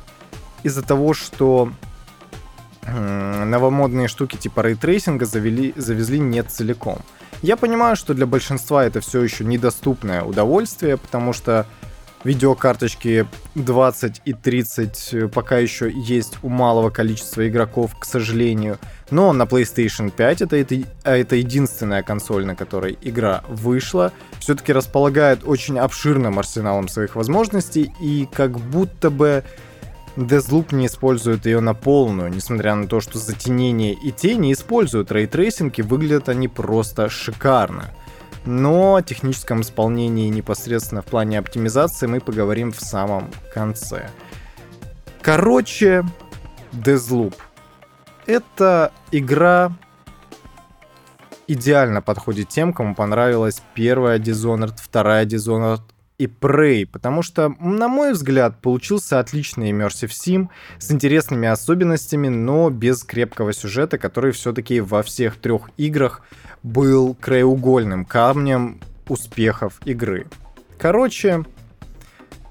из-за 0.63 0.81
того, 0.81 1.13
что 1.13 1.71
новомодные 2.87 4.07
штуки 4.07 4.35
типа 4.35 4.61
ray 4.61 4.79
tracing 4.79 5.21
а 5.21 5.27
завели, 5.27 5.75
завезли 5.75 6.17
не 6.17 6.41
целиком. 6.41 6.97
Я 7.43 7.55
понимаю, 7.55 7.95
что 7.95 8.15
для 8.15 8.25
большинства 8.25 8.83
это 8.83 8.99
все 8.99 9.21
еще 9.21 9.45
недоступное 9.45 10.23
удовольствие, 10.23 10.97
потому 10.97 11.33
что 11.33 11.67
видеокарточки 12.27 13.25
20 13.55 14.21
и 14.25 14.33
30 14.33 15.09
э, 15.13 15.27
пока 15.29 15.59
еще 15.59 15.89
есть 15.89 16.37
у 16.43 16.49
малого 16.49 16.89
количества 16.89 17.47
игроков, 17.47 17.97
к 17.97 18.03
сожалению. 18.03 18.79
Но 19.11 19.31
на 19.31 19.43
PlayStation 19.43 20.11
5 20.11 20.41
это, 20.41 20.57
это, 20.57 20.75
а 21.03 21.15
это 21.15 21.37
единственная 21.37 22.03
консоль, 22.03 22.45
на 22.45 22.53
которой 22.53 22.97
игра 23.01 23.43
вышла. 23.47 24.11
Все-таки 24.39 24.73
располагает 24.73 25.39
очень 25.45 25.79
обширным 25.79 26.37
арсеналом 26.37 26.89
своих 26.89 27.15
возможностей 27.15 27.93
и 28.01 28.27
как 28.33 28.59
будто 28.59 29.09
бы 29.09 29.45
Deathloop 30.17 30.75
не 30.75 30.87
использует 30.87 31.45
ее 31.45 31.61
на 31.61 31.73
полную, 31.73 32.29
несмотря 32.29 32.75
на 32.75 32.87
то, 32.87 32.99
что 32.99 33.19
затенение 33.19 33.93
и 33.93 34.11
тени 34.11 34.51
используют 34.51 35.13
ray 35.13 35.33
tracing 35.33 35.79
и 35.79 35.81
выглядят 35.81 36.27
они 36.27 36.49
просто 36.49 37.09
шикарно 37.09 37.93
но 38.47 38.95
о 38.95 39.01
техническом 39.01 39.61
исполнении 39.61 40.29
непосредственно 40.29 41.01
в 41.01 41.05
плане 41.05 41.37
оптимизации 41.37 42.07
мы 42.07 42.21
поговорим 42.21 42.71
в 42.71 42.79
самом 42.79 43.29
конце. 43.53 44.09
Короче, 45.21 46.05
Deathloop. 46.71 47.35
Это 48.25 48.91
игра 49.11 49.73
идеально 51.47 52.01
подходит 52.01 52.49
тем, 52.49 52.73
кому 52.73 52.95
понравилась 52.95 53.61
первая 53.73 54.17
Dishonored, 54.17 54.75
вторая 54.81 55.25
Dishonored 55.25 55.81
и 56.17 56.25
Prey, 56.25 56.87
потому 56.87 57.21
что, 57.21 57.53
на 57.59 57.87
мой 57.87 58.13
взгляд, 58.13 58.59
получился 58.61 59.19
отличный 59.19 59.71
Immersive 59.71 60.09
Sim 60.09 60.47
с 60.79 60.91
интересными 60.91 61.47
особенностями, 61.47 62.27
но 62.27 62.69
без 62.71 63.03
крепкого 63.03 63.53
сюжета, 63.53 63.99
который 63.99 64.31
все-таки 64.31 64.81
во 64.81 65.03
всех 65.03 65.37
трех 65.37 65.69
играх 65.77 66.23
был 66.63 67.13
краеугольным 67.13 68.03
камнем 68.03 68.79
успехов 69.07 69.79
игры. 69.85 70.25
Короче, 70.79 71.45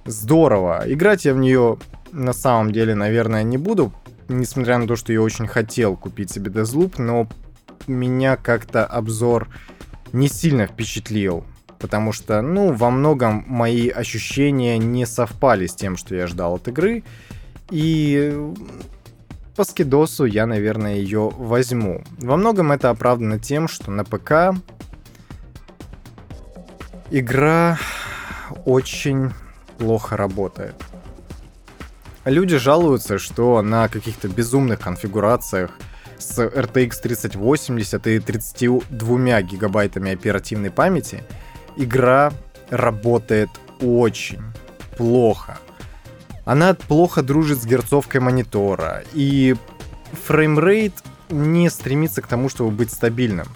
здорово. 0.04 0.84
Играть 0.86 1.24
я 1.24 1.34
в 1.34 1.38
нее 1.38 1.78
на 2.12 2.32
самом 2.32 2.70
деле, 2.70 2.94
наверное, 2.94 3.42
не 3.42 3.58
буду, 3.58 3.92
несмотря 4.28 4.78
на 4.78 4.86
то, 4.86 4.94
что 4.94 5.12
я 5.12 5.20
очень 5.20 5.48
хотел 5.48 5.96
купить 5.96 6.30
себе 6.30 6.52
Deathloop, 6.52 7.02
но 7.02 7.28
меня 7.88 8.36
как-то 8.36 8.86
обзор 8.86 9.48
не 10.12 10.28
сильно 10.28 10.68
впечатлил. 10.68 11.44
Потому 11.86 12.10
что, 12.10 12.42
ну, 12.42 12.72
во 12.72 12.90
многом 12.90 13.44
мои 13.46 13.88
ощущения 13.88 14.76
не 14.76 15.06
совпали 15.06 15.68
с 15.68 15.74
тем, 15.76 15.96
что 15.96 16.16
я 16.16 16.26
ждал 16.26 16.56
от 16.56 16.66
игры, 16.66 17.04
и 17.70 18.36
по 19.54 19.62
скидосу 19.62 20.24
я, 20.24 20.46
наверное, 20.46 20.96
ее 20.96 21.28
возьму. 21.28 22.02
Во 22.18 22.36
многом 22.36 22.72
это 22.72 22.90
оправдано 22.90 23.38
тем, 23.38 23.68
что 23.68 23.92
на 23.92 24.02
ПК 24.02 24.60
игра 27.12 27.78
очень 28.64 29.30
плохо 29.78 30.16
работает. 30.16 30.74
Люди 32.24 32.56
жалуются, 32.56 33.18
что 33.18 33.62
на 33.62 33.86
каких-то 33.86 34.26
безумных 34.26 34.80
конфигурациях 34.80 35.70
с 36.18 36.36
RTX 36.40 36.94
3080 37.00 38.06
и 38.08 38.18
32 38.18 39.42
гигабайтами 39.42 40.12
оперативной 40.12 40.70
памяти 40.70 41.22
игра 41.76 42.32
работает 42.70 43.50
очень 43.80 44.42
плохо. 44.96 45.58
Она 46.44 46.74
плохо 46.74 47.22
дружит 47.22 47.60
с 47.60 47.66
герцовкой 47.66 48.20
монитора, 48.20 49.02
и 49.12 49.56
framerate 50.26 50.94
не 51.28 51.68
стремится 51.70 52.22
к 52.22 52.26
тому, 52.26 52.48
чтобы 52.48 52.70
быть 52.70 52.92
стабильным. 52.92 53.48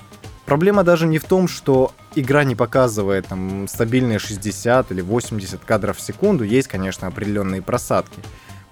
Проблема 0.45 0.83
даже 0.83 1.07
не 1.07 1.19
в 1.19 1.25
том, 1.25 1.47
что 1.47 1.93
игра 2.17 2.43
не 2.43 2.57
показывает 2.57 3.29
там 3.29 3.69
стабильные 3.69 4.19
60 4.19 4.91
или 4.91 5.01
80 5.01 5.65
кадров 5.65 5.99
в 5.99 6.01
секунду, 6.01 6.43
есть, 6.43 6.67
конечно, 6.67 7.07
определенные 7.07 7.63
просадки. 7.63 8.21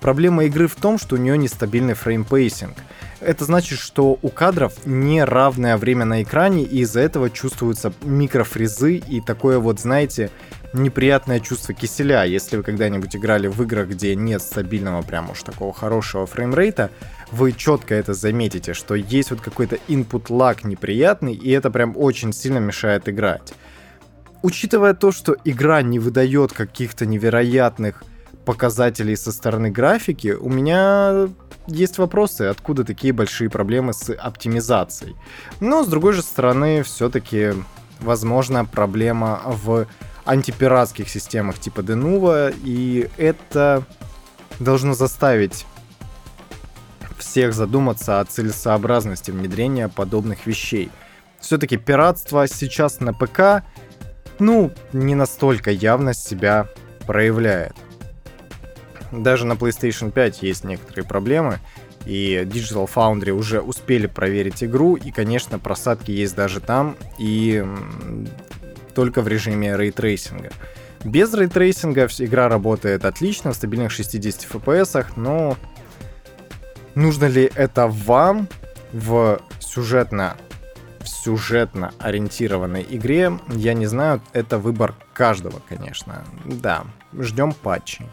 Проблема 0.00 0.44
игры 0.44 0.68
в 0.68 0.76
том, 0.76 0.98
что 0.98 1.16
у 1.16 1.18
нее 1.18 1.36
нестабильный 1.36 1.94
frame 1.94 2.29
pacing. 2.29 2.76
Это 3.20 3.44
значит, 3.44 3.80
что 3.80 4.16
у 4.22 4.28
кадров 4.28 4.72
неравное 4.86 5.76
время 5.76 6.04
на 6.04 6.22
экране, 6.22 6.62
и 6.62 6.80
из-за 6.80 7.00
этого 7.00 7.30
чувствуются 7.30 7.92
микрофризы 8.02 8.96
и 8.96 9.20
такое 9.20 9.58
вот, 9.58 9.80
знаете, 9.80 10.30
неприятное 10.72 11.40
чувство 11.40 11.74
киселя. 11.74 12.22
Если 12.24 12.56
вы 12.56 12.62
когда-нибудь 12.62 13.16
играли 13.16 13.48
в 13.48 13.60
играх, 13.62 13.88
где 13.88 14.14
нет 14.14 14.40
стабильного 14.40 15.02
прям 15.02 15.30
уж 15.30 15.42
такого 15.42 15.72
хорошего 15.72 16.26
фреймрейта, 16.26 16.90
вы 17.32 17.52
четко 17.52 17.94
это 17.94 18.14
заметите, 18.14 18.74
что 18.74 18.94
есть 18.94 19.30
вот 19.30 19.40
какой-то 19.40 19.78
input 19.88 20.26
lag 20.28 20.58
неприятный, 20.62 21.34
и 21.34 21.50
это 21.50 21.70
прям 21.70 21.96
очень 21.96 22.32
сильно 22.32 22.58
мешает 22.58 23.08
играть. 23.08 23.52
Учитывая 24.42 24.94
то, 24.94 25.10
что 25.10 25.36
игра 25.44 25.82
не 25.82 25.98
выдает 25.98 26.52
каких-то 26.52 27.04
невероятных 27.04 28.04
показателей 28.48 29.14
со 29.14 29.30
стороны 29.30 29.70
графики, 29.70 30.28
у 30.28 30.48
меня 30.48 31.28
есть 31.66 31.98
вопросы, 31.98 32.44
откуда 32.44 32.82
такие 32.82 33.12
большие 33.12 33.50
проблемы 33.50 33.92
с 33.92 34.10
оптимизацией. 34.10 35.16
Но, 35.60 35.84
с 35.84 35.86
другой 35.86 36.14
же 36.14 36.22
стороны, 36.22 36.82
все-таки, 36.82 37.52
возможно, 38.00 38.64
проблема 38.64 39.42
в 39.44 39.86
антипиратских 40.24 41.10
системах 41.10 41.58
типа 41.58 41.80
Denuvo, 41.80 42.56
и 42.64 43.10
это 43.18 43.82
должно 44.60 44.94
заставить 44.94 45.66
всех 47.18 47.52
задуматься 47.52 48.18
о 48.20 48.24
целесообразности 48.24 49.30
внедрения 49.30 49.90
подобных 49.90 50.46
вещей. 50.46 50.90
Все-таки 51.38 51.76
пиратство 51.76 52.48
сейчас 52.48 53.00
на 53.00 53.12
ПК, 53.12 53.62
ну, 54.38 54.72
не 54.94 55.14
настолько 55.14 55.70
явно 55.70 56.14
себя 56.14 56.66
проявляет. 57.06 57.74
Даже 59.12 59.46
на 59.46 59.52
PlayStation 59.52 60.10
5 60.10 60.42
есть 60.42 60.64
некоторые 60.64 61.04
проблемы, 61.04 61.58
и 62.04 62.42
Digital 62.44 62.88
Foundry 62.92 63.30
уже 63.30 63.60
успели 63.60 64.06
проверить 64.06 64.62
игру, 64.64 64.96
и, 64.96 65.10
конечно, 65.10 65.58
просадки 65.58 66.10
есть 66.10 66.34
даже 66.34 66.60
там, 66.60 66.96
и 67.18 67.64
только 68.94 69.22
в 69.22 69.28
режиме 69.28 69.76
рейтрейсинга. 69.76 70.50
Без 71.04 71.32
рейтрейсинга 71.32 72.08
игра 72.18 72.48
работает 72.48 73.04
отлично, 73.04 73.52
в 73.52 73.56
стабильных 73.56 73.92
60 73.92 74.46
FPS, 74.50 75.06
но 75.16 75.56
нужно 76.94 77.26
ли 77.26 77.50
это 77.54 77.86
вам 77.86 78.48
в 78.92 79.40
сюжетно 79.60 80.36
в 81.00 81.06
сюжетно 81.06 81.92
ориентированной 82.00 82.84
игре, 82.88 83.38
я 83.48 83.74
не 83.74 83.86
знаю, 83.86 84.20
это 84.32 84.58
выбор 84.58 84.94
каждого, 85.14 85.62
конечно. 85.68 86.24
Да, 86.44 86.84
ждем 87.18 87.52
патчей. 87.52 88.06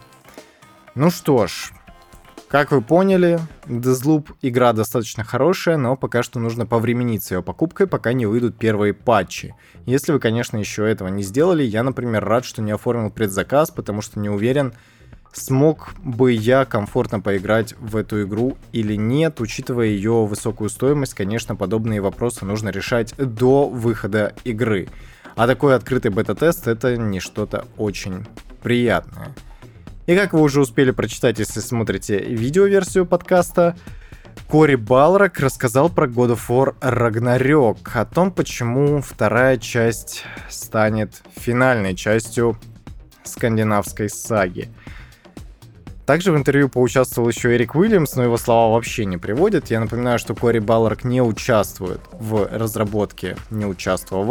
Ну 0.96 1.12
что 1.12 1.46
ж, 1.48 1.74
как 2.48 2.72
вы 2.72 2.81
поняли, 2.81 3.38
Deathloop 3.66 4.29
игра 4.42 4.72
достаточно 4.72 5.25
хорошая, 5.25 5.75
но 5.75 5.98
пока 5.98 6.24
что 6.24 6.40
нужно 6.40 6.66
повременить 6.66 7.22
с 7.22 7.31
ее 7.31 7.44
покупкой, 7.44 7.86
пока 7.86 8.14
не 8.14 8.25
выйдут 8.25 8.58
первые 8.58 8.94
патчи. 8.94 9.53
Если 9.86 10.14
вы, 10.14 10.20
конечно, 10.20 10.55
еще 10.55 10.90
этого 10.90 11.10
не 11.10 11.22
сделали, 11.22 11.64
я, 11.64 11.84
например, 11.84 12.24
рад, 12.24 12.46
что 12.46 12.62
не 12.62 12.72
оформил 12.72 13.10
предзаказ, 13.10 13.72
потому 13.72 14.01
что 14.01 14.22
не 14.22 14.29
уверен, 14.29 14.74
смог 15.34 15.96
бы 16.01 16.31
я 16.31 16.64
комфортно 16.64 17.20
поиграть 17.20 17.75
в 17.77 17.98
эту 17.98 18.24
игру 18.24 18.58
или 18.72 18.96
нет, 18.96 19.42
учитывая 19.42 19.88
ее 19.88 20.25
высокую 20.25 20.70
стоимость, 20.70 21.14
конечно, 21.14 21.58
подобные 21.58 22.00
вопросы 22.00 22.46
нужно 22.46 22.70
решать 22.70 23.14
до 23.18 23.68
выхода 23.68 24.34
игры. 24.46 24.88
А 25.36 25.46
такой 25.46 25.75
открытый 25.75 26.12
бета-тест 26.12 26.70
это 26.70 26.96
не 26.96 27.20
что-то 27.20 27.66
очень 27.75 28.25
приятное. 28.64 29.36
И 30.05 30.15
как 30.15 30.33
вы 30.33 30.41
уже 30.41 30.61
успели 30.61 30.91
прочитать, 30.91 31.39
если 31.39 31.59
смотрите 31.61 32.20
видеоверсию 32.20 33.07
подкаста, 33.07 33.75
Кори 34.48 34.75
Балрак 34.75 35.39
рассказал 35.39 35.89
про 35.89 36.05
God 36.05 36.37
of 36.37 36.41
War 36.48 36.75
Ragnarok, 36.79 37.79
о 37.96 38.05
том, 38.05 38.31
почему 38.31 39.01
вторая 39.01 39.57
часть 39.57 40.24
станет 40.48 41.24
финальной 41.35 41.96
частью 41.96 42.59
скандинавской 43.24 44.09
саги. 44.09 44.70
Также 46.05 46.31
в 46.31 46.37
интервью 46.37 46.70
поучаствовал 46.70 47.27
еще 47.29 47.55
Эрик 47.55 47.74
Уильямс, 47.74 48.15
но 48.15 48.22
его 48.22 48.37
слова 48.37 48.75
вообще 48.75 49.05
не 49.05 49.18
приводят. 49.18 49.72
Я 49.72 49.79
напоминаю, 49.79 50.20
что 50.20 50.35
Кори 50.35 50.59
Балларк 50.59 51.03
не 51.03 51.22
участвует 51.22 52.01
в 52.11 52.48
разработке, 52.51 53.35
не 53.50 53.65
участвовал 53.65 54.24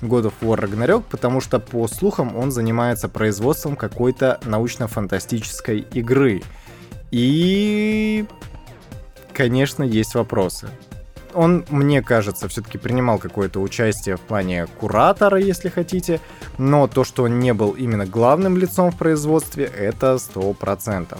God 0.00 0.26
of 0.26 0.34
War 0.40 0.58
Ragnarok, 0.58 1.04
потому 1.10 1.40
что, 1.40 1.58
по 1.58 1.86
слухам, 1.88 2.36
он 2.36 2.50
занимается 2.50 3.08
производством 3.08 3.76
какой-то 3.76 4.40
научно-фантастической 4.44 5.80
игры. 5.92 6.42
И, 7.10 8.24
конечно, 9.32 9.82
есть 9.82 10.14
вопросы. 10.14 10.68
Он, 11.32 11.64
мне 11.70 12.02
кажется, 12.02 12.48
все-таки 12.48 12.78
принимал 12.78 13.18
какое-то 13.18 13.60
участие 13.60 14.16
в 14.16 14.20
плане 14.20 14.66
куратора, 14.66 15.38
если 15.38 15.68
хотите, 15.68 16.20
но 16.58 16.88
то, 16.88 17.04
что 17.04 17.24
он 17.24 17.38
не 17.38 17.54
был 17.54 17.70
именно 17.70 18.04
главным 18.04 18.56
лицом 18.56 18.90
в 18.90 18.98
производстве, 18.98 19.64
это 19.64 20.14
100%. 20.14 21.18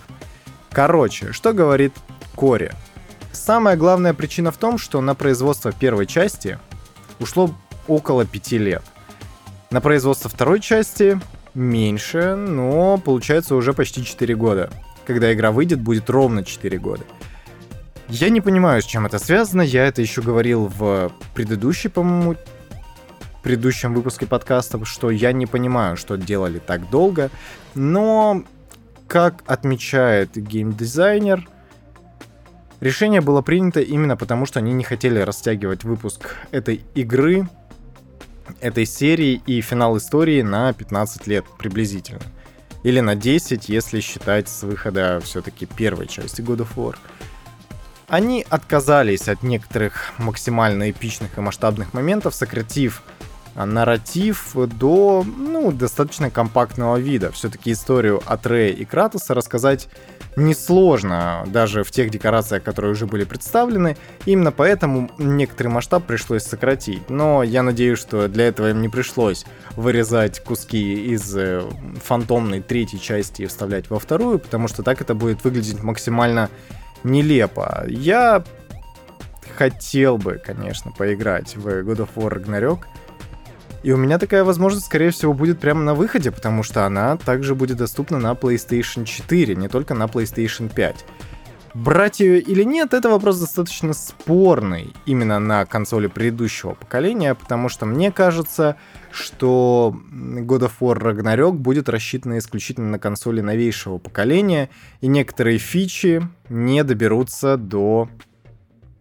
Короче, 0.73 1.33
что 1.33 1.53
говорит 1.53 1.93
Кори? 2.35 2.73
Самая 3.33 3.77
главная 3.77 4.15
причина 4.15 4.51
в 4.51 4.57
том, 4.57 4.79
что 4.79 5.01
на 5.01 5.15
производство 5.15 5.71
первой 5.71 6.07
части 6.07 6.59
ушло 7.21 7.55
около 7.89 8.25
5 8.25 8.53
лет. 8.53 8.83
На 9.71 9.81
производство 9.81 10.29
второй 10.29 10.61
части 10.61 11.21
меньше, 11.55 12.35
но 12.35 12.99
получается 12.99 13.55
уже 13.55 13.73
почти 13.73 14.05
4 14.05 14.35
года. 14.35 14.71
Когда 15.07 15.33
игра 15.33 15.51
выйдет, 15.51 15.81
будет 15.81 16.11
ровно 16.11 16.45
4 16.45 16.79
года. 16.79 17.05
Я 18.09 18.31
не 18.31 18.41
понимаю, 18.41 18.83
с 18.83 18.85
чем 18.85 19.07
это 19.07 19.19
связано. 19.21 19.63
Я 19.63 19.87
это 19.87 20.03
еще 20.03 20.23
говорил 20.23 20.67
в 20.67 21.13
предыдущей, 21.35 21.89
по-моему, 21.89 22.35
предыдущем 23.43 23.95
выпуске 23.95 24.27
подкаста, 24.27 24.85
что 24.85 25.11
я 25.11 25.33
не 25.33 25.47
понимаю, 25.47 25.97
что 25.97 26.17
делали 26.17 26.59
так 26.59 26.91
долго. 26.91 27.31
Но, 27.75 28.43
как 29.07 29.43
отмечает 29.47 30.37
геймдизайнер, 30.37 31.49
решение 32.81 33.21
было 33.21 33.43
принято 33.43 33.81
именно 33.81 34.17
потому, 34.17 34.45
что 34.45 34.59
они 34.59 34.73
не 34.73 34.85
хотели 34.85 35.21
растягивать 35.21 35.85
выпуск 35.85 36.37
этой 36.51 36.83
игры 36.95 37.49
этой 38.61 38.87
серии 38.87 39.43
и 39.47 39.61
финал 39.61 39.97
истории 39.97 40.43
на 40.43 40.73
15 40.73 41.27
лет 41.27 41.45
приблизительно. 41.59 42.23
Или 42.83 43.01
на 43.01 43.15
10, 43.15 43.69
если 43.69 44.01
считать 44.01 44.49
с 44.49 44.63
выхода 44.63 45.21
все-таки 45.23 45.67
первой 45.67 46.07
части 46.07 46.41
God 46.41 46.59
of 46.59 46.69
War. 46.77 46.97
Они 48.09 48.45
отказались 48.49 49.29
от 49.29 49.43
некоторых 49.43 50.13
максимально 50.19 50.91
эпичных 50.91 51.39
и 51.39 51.41
масштабных 51.41 51.95
моментов, 51.95 52.35
сократив 52.35 53.03
нарратив 53.55 54.55
до 54.55 55.25
ну, 55.25 55.73
достаточно 55.73 56.31
компактного 56.31 56.97
вида. 56.97 57.31
Все-таки 57.33 57.73
историю 57.73 58.23
от 58.27 58.47
Рэя 58.47 58.73
и 58.73 58.85
Кратоса 58.85 59.35
рассказать 59.35 59.89
несложно, 60.37 61.45
даже 61.47 61.83
в 61.83 61.91
тех 61.91 62.11
декорациях, 62.11 62.63
которые 62.63 62.93
уже 62.93 63.07
были 63.07 63.25
представлены. 63.25 63.97
Именно 64.27 64.53
поэтому 64.53 65.11
некоторый 65.19 65.69
масштаб 65.69 66.05
пришлось 66.05 66.45
сократить. 66.45 67.09
Но 67.11 67.43
я 67.43 67.63
надеюсь, 67.63 67.99
что 67.99 68.29
для 68.29 68.49
этого 68.49 68.71
им 68.71 68.81
не 68.81 68.89
пришлось 68.89 69.45
вырезать 69.77 70.41
куски 70.41 71.13
из 71.13 71.37
э, 71.37 71.63
фантомной 72.05 72.61
третьей 72.61 73.01
части 73.01 73.43
и 73.43 73.47
вставлять 73.47 73.91
во 73.91 73.99
вторую, 73.99 74.39
потому 74.39 74.69
что 74.69 74.83
так 74.83 75.01
это 75.01 75.15
будет 75.15 75.45
выглядеть 75.45 75.83
максимально 75.83 76.49
нелепо. 77.03 77.85
Я 77.89 78.45
хотел 79.57 80.17
бы, 80.17 80.41
конечно, 80.43 80.91
поиграть 80.93 81.57
в 81.57 81.67
God 81.67 81.97
of 81.97 82.09
War 82.15 82.33
Ragnarok, 82.33 82.81
И 83.83 83.93
у 83.93 83.97
меня 83.97 84.19
такая 84.19 84.45
возможность, 84.45 84.87
скорее 84.87 85.11
всего, 85.11 85.33
будет 85.33 85.59
прямо 85.59 85.83
на 85.83 85.95
выходе, 85.95 86.31
потому 86.31 86.63
что 86.63 86.85
она 86.85 87.17
также 87.17 87.55
будет 87.55 87.79
доступна 87.79 88.19
на 88.19 88.33
PlayStation 88.33 89.05
4, 89.05 89.57
не 89.57 89.69
только 89.69 89.95
на 89.95 90.05
PlayStation 90.05 90.73
5. 90.73 91.05
Брать 91.73 92.19
ее 92.19 92.41
или 92.41 92.65
нет, 92.65 92.95
это 92.95 93.09
вопрос 93.09 93.39
достаточно 93.39 93.93
спорный 93.93 94.93
именно 95.07 95.39
на 95.39 95.65
консоли 95.67 96.09
предыдущего 96.09 96.75
поколения, 96.75 97.35
потому 97.35 97.69
что 97.69 97.87
мне 97.87 98.11
кажется, 98.11 98.77
что 99.13 99.97
God 100.11 100.69
of 100.69 100.73
War 100.81 100.99
Ragnarok 100.99 101.53
будет 101.53 101.89
рассчитан 101.89 102.37
исключительно 102.39 102.89
на 102.91 102.99
консоли 102.99 103.41
новейшего 103.41 103.99
поколения, 103.99 104.69
и 105.01 105.07
некоторые 105.07 105.59
фичи 105.59 106.29
не 106.49 106.83
доберутся 106.83 107.57
до 107.57 108.09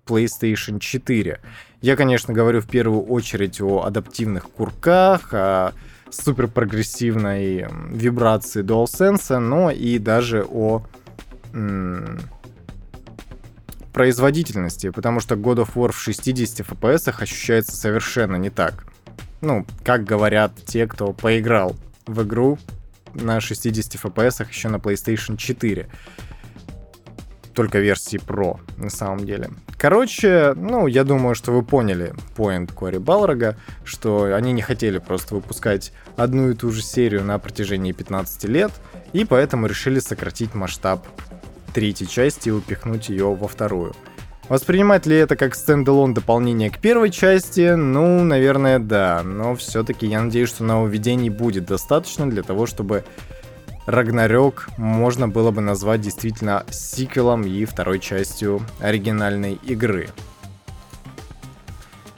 PlayStation 0.05 0.79
4. 0.79 1.39
Я, 1.81 1.95
конечно, 1.95 2.33
говорю 2.33 2.61
в 2.61 2.67
первую 2.67 3.03
очередь 3.03 3.61
о 3.61 3.83
адаптивных 3.83 4.49
курках, 4.49 5.33
о 5.33 5.73
супер 6.09 6.47
прогрессивной 6.47 7.67
вибрации 7.89 8.63
DualSense, 8.63 9.37
но 9.39 9.71
и 9.71 9.97
даже 9.97 10.43
о 10.43 10.83
производительности, 13.93 14.89
потому 14.89 15.19
что 15.19 15.35
God 15.35 15.65
of 15.65 15.73
War 15.75 15.91
в 15.91 15.97
60 15.97 16.67
FPS 16.67 17.21
ощущается 17.21 17.75
совершенно 17.75 18.35
не 18.35 18.49
так. 18.49 18.85
Ну, 19.41 19.65
как 19.83 20.03
говорят 20.03 20.53
те, 20.65 20.85
кто 20.85 21.13
поиграл 21.13 21.75
в 22.05 22.23
игру 22.23 22.59
на 23.13 23.39
60 23.39 23.95
FPS 23.95 24.47
еще 24.47 24.69
на 24.69 24.77
PlayStation 24.77 25.37
4. 25.37 25.87
Только 27.53 27.79
версии 27.79 28.19
Pro, 28.19 28.59
на 28.77 28.89
самом 28.89 29.25
деле. 29.25 29.49
Короче, 29.77 30.53
ну, 30.55 30.87
я 30.87 31.03
думаю, 31.03 31.35
что 31.35 31.51
вы 31.51 31.63
поняли 31.63 32.13
поинт 32.35 32.71
Кори 32.71 32.97
Балрога, 32.97 33.57
что 33.83 34.35
они 34.35 34.51
не 34.53 34.61
хотели 34.61 34.97
просто 34.97 35.35
выпускать 35.35 35.93
одну 36.15 36.49
и 36.49 36.53
ту 36.53 36.71
же 36.71 36.81
серию 36.81 37.23
на 37.23 37.39
протяжении 37.39 37.91
15 37.91 38.43
лет, 38.45 38.71
и 39.13 39.25
поэтому 39.25 39.67
решили 39.67 39.99
сократить 39.99 40.53
масштаб 40.53 41.05
третьей 41.73 42.07
части 42.07 42.49
и 42.49 42.51
упихнуть 42.51 43.09
ее 43.09 43.33
во 43.33 43.47
вторую. 43.47 43.93
Воспринимать 44.49 45.05
ли 45.05 45.15
это 45.15 45.35
как 45.35 45.53
стендалон 45.53 46.15
дополнение 46.15 46.71
к 46.71 46.79
первой 46.79 47.11
части? 47.11 47.75
Ну, 47.75 48.23
наверное, 48.23 48.79
да. 48.79 49.21
Но 49.23 49.55
все-таки 49.55 50.07
я 50.07 50.23
надеюсь, 50.23 50.49
что 50.49 50.63
нововведений 50.63 51.29
будет 51.29 51.65
достаточно 51.67 52.27
для 52.27 52.41
того, 52.41 52.65
чтобы 52.65 53.03
Рагнарёк 53.85 54.69
можно 54.77 55.27
было 55.27 55.51
бы 55.51 55.61
назвать 55.61 56.01
действительно 56.01 56.65
сиквелом 56.69 57.43
и 57.43 57.65
второй 57.65 57.99
частью 57.99 58.61
оригинальной 58.79 59.53
игры. 59.63 60.09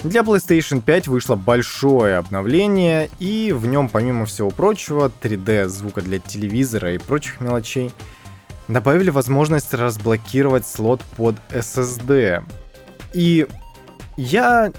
Для 0.04 0.22
PlayStation 0.22 0.82
5 0.82 1.08
вышло 1.08 1.36
большое 1.36 2.18
обновление, 2.18 3.10
и 3.20 3.54
в 3.56 3.68
нем, 3.68 3.88
помимо 3.88 4.26
всего 4.26 4.50
прочего, 4.50 5.12
3D 5.22 5.68
звука 5.68 6.02
для 6.02 6.18
телевизора 6.18 6.96
и 6.96 6.98
прочих 6.98 7.40
мелочей, 7.40 7.92
добавили 8.68 9.12
возможность 9.12 9.74
разблокировать 9.76 10.66
слот 10.66 11.02
под 11.18 11.36
SSD. 11.52 12.44
И 13.14 13.46
я 14.18 14.72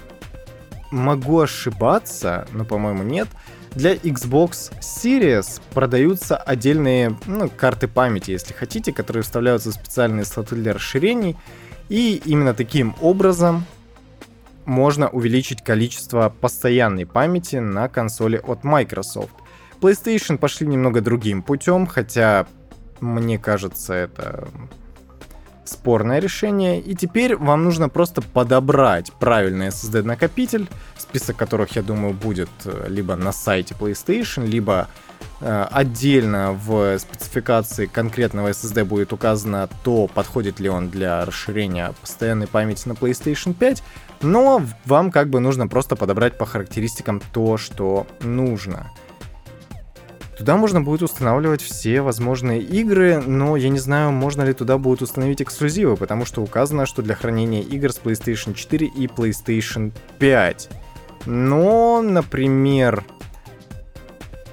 могу 0.91 1.39
ошибаться, 1.39 2.45
но, 2.51 2.65
по-моему, 2.65 3.03
нет. 3.03 3.29
Для 3.75 3.95
Xbox 3.95 4.71
Series 4.81 5.59
продаются 5.73 6.37
отдельные 6.37 7.17
ну, 7.25 7.49
карты 7.49 7.87
памяти, 7.87 8.31
если 8.31 8.53
хотите, 8.53 8.93
которые 8.93 9.23
вставляются 9.23 9.71
в 9.71 9.73
специальные 9.73 10.25
слоты 10.25 10.55
для 10.55 10.73
расширений. 10.73 11.35
И 11.89 12.21
именно 12.23 12.53
таким 12.53 12.95
образом 13.01 13.65
можно 14.65 15.09
увеличить 15.09 15.63
количество 15.63 16.29
постоянной 16.29 17.07
памяти 17.07 17.55
на 17.57 17.89
консоли 17.89 18.37
от 18.37 18.63
Microsoft. 18.63 19.33
PlayStation 19.81 20.37
пошли 20.37 20.67
немного 20.67 21.01
другим 21.01 21.41
путем, 21.41 21.87
хотя 21.87 22.45
мне 23.01 23.39
кажется, 23.39 23.93
это 23.93 24.47
спорное 25.65 26.19
решение. 26.19 26.79
И 26.79 26.95
теперь 26.95 27.35
вам 27.35 27.63
нужно 27.63 27.89
просто 27.89 28.21
подобрать 28.21 29.11
правильный 29.13 29.67
SSD-накопитель, 29.67 30.69
список 30.97 31.37
которых, 31.37 31.75
я 31.75 31.81
думаю, 31.81 32.13
будет 32.13 32.49
э, 32.65 32.87
либо 32.89 33.15
на 33.15 33.31
сайте 33.31 33.75
PlayStation, 33.79 34.45
либо 34.45 34.87
э, 35.41 35.67
отдельно 35.71 36.53
в 36.53 36.97
спецификации 36.99 37.85
конкретного 37.85 38.49
SSD 38.49 38.83
будет 38.83 39.13
указано 39.13 39.69
то, 39.83 40.07
подходит 40.07 40.59
ли 40.59 40.69
он 40.69 40.89
для 40.89 41.25
расширения 41.25 41.93
постоянной 42.01 42.47
памяти 42.47 42.87
на 42.87 42.93
PlayStation 42.93 43.53
5, 43.53 43.83
но 44.21 44.63
вам 44.85 45.11
как 45.11 45.29
бы 45.29 45.39
нужно 45.39 45.67
просто 45.67 45.95
подобрать 45.95 46.37
по 46.37 46.45
характеристикам 46.45 47.21
то, 47.33 47.57
что 47.57 48.07
нужно. 48.21 48.91
Туда 50.43 50.57
можно 50.57 50.81
будет 50.81 51.01
устанавливать 51.03 51.61
все 51.61 52.01
возможные 52.01 52.59
игры, 52.59 53.21
но 53.21 53.55
я 53.55 53.69
не 53.69 53.79
знаю, 53.79 54.11
можно 54.11 54.41
ли 54.41 54.51
туда 54.51 54.77
будет 54.77 55.01
установить 55.01 55.41
эксклюзивы, 55.41 55.95
потому 55.95 56.25
что 56.25 56.41
указано, 56.41 56.85
что 56.85 57.01
для 57.01 57.15
хранения 57.15 57.61
игр 57.61 57.93
с 57.93 57.97
PlayStation 57.97 58.53
4 58.53 58.87
и 58.87 59.07
PlayStation 59.07 59.93
5. 60.19 60.69
Но, 61.27 62.01
например, 62.01 63.05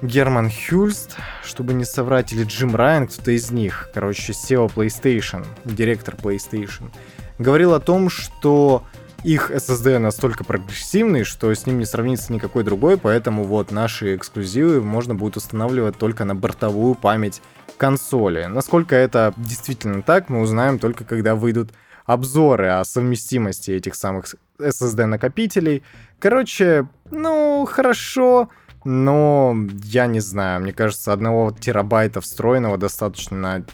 Герман 0.01 0.49
Хюльст, 0.49 1.17
чтобы 1.43 1.73
не 1.73 1.83
соврать, 1.83 2.31
или 2.31 2.45
Джим 2.45 2.73
Райан, 2.73 3.09
кто-то 3.09 3.31
из 3.31 3.51
них, 3.51 3.89
короче, 3.93 4.31
SEO 4.31 4.73
PlayStation, 4.73 5.45
директор 5.65 6.15
PlayStation, 6.15 6.89
говорил 7.37 7.73
о 7.73 7.81
том, 7.81 8.09
что 8.09 8.85
их 9.23 9.51
SSD 9.51 9.99
настолько 9.99 10.43
прогрессивный, 10.43 11.23
что 11.23 11.53
с 11.53 11.65
ним 11.65 11.79
не 11.79 11.85
сравнится 11.85 12.33
никакой 12.33 12.63
другой, 12.63 12.97
поэтому 12.97 13.43
вот 13.43 13.71
наши 13.71 14.15
эксклюзивы 14.15 14.81
можно 14.81 15.13
будет 15.13 15.37
устанавливать 15.37 15.97
только 15.97 16.25
на 16.25 16.35
бортовую 16.35 16.95
память 16.95 17.41
консоли. 17.77 18.45
Насколько 18.45 18.95
это 18.95 19.33
действительно 19.37 20.01
так, 20.01 20.29
мы 20.29 20.41
узнаем 20.41 20.79
только 20.79 21.03
когда 21.03 21.35
выйдут 21.35 21.71
обзоры 22.05 22.67
о 22.69 22.83
совместимости 22.83 23.71
этих 23.71 23.95
самых 23.95 24.35
SSD-накопителей. 24.59 25.83
Короче, 26.19 26.87
ну, 27.11 27.67
хорошо, 27.69 28.49
но 28.83 29.55
я 29.83 30.07
не 30.07 30.19
знаю, 30.19 30.61
мне 30.61 30.73
кажется, 30.73 31.13
одного 31.13 31.51
терабайта 31.51 32.21
встроенного 32.21 32.77
достаточно 32.77 33.37
на 33.37 33.65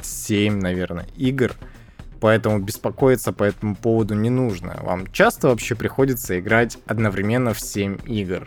7, 0.00 0.60
наверное, 0.60 1.06
игр— 1.16 1.52
поэтому 2.22 2.60
беспокоиться 2.60 3.32
по 3.32 3.42
этому 3.42 3.74
поводу 3.74 4.14
не 4.14 4.30
нужно. 4.30 4.78
Вам 4.82 5.08
часто 5.08 5.48
вообще 5.48 5.74
приходится 5.74 6.38
играть 6.38 6.78
одновременно 6.86 7.52
в 7.52 7.58
7 7.58 7.98
игр. 8.06 8.46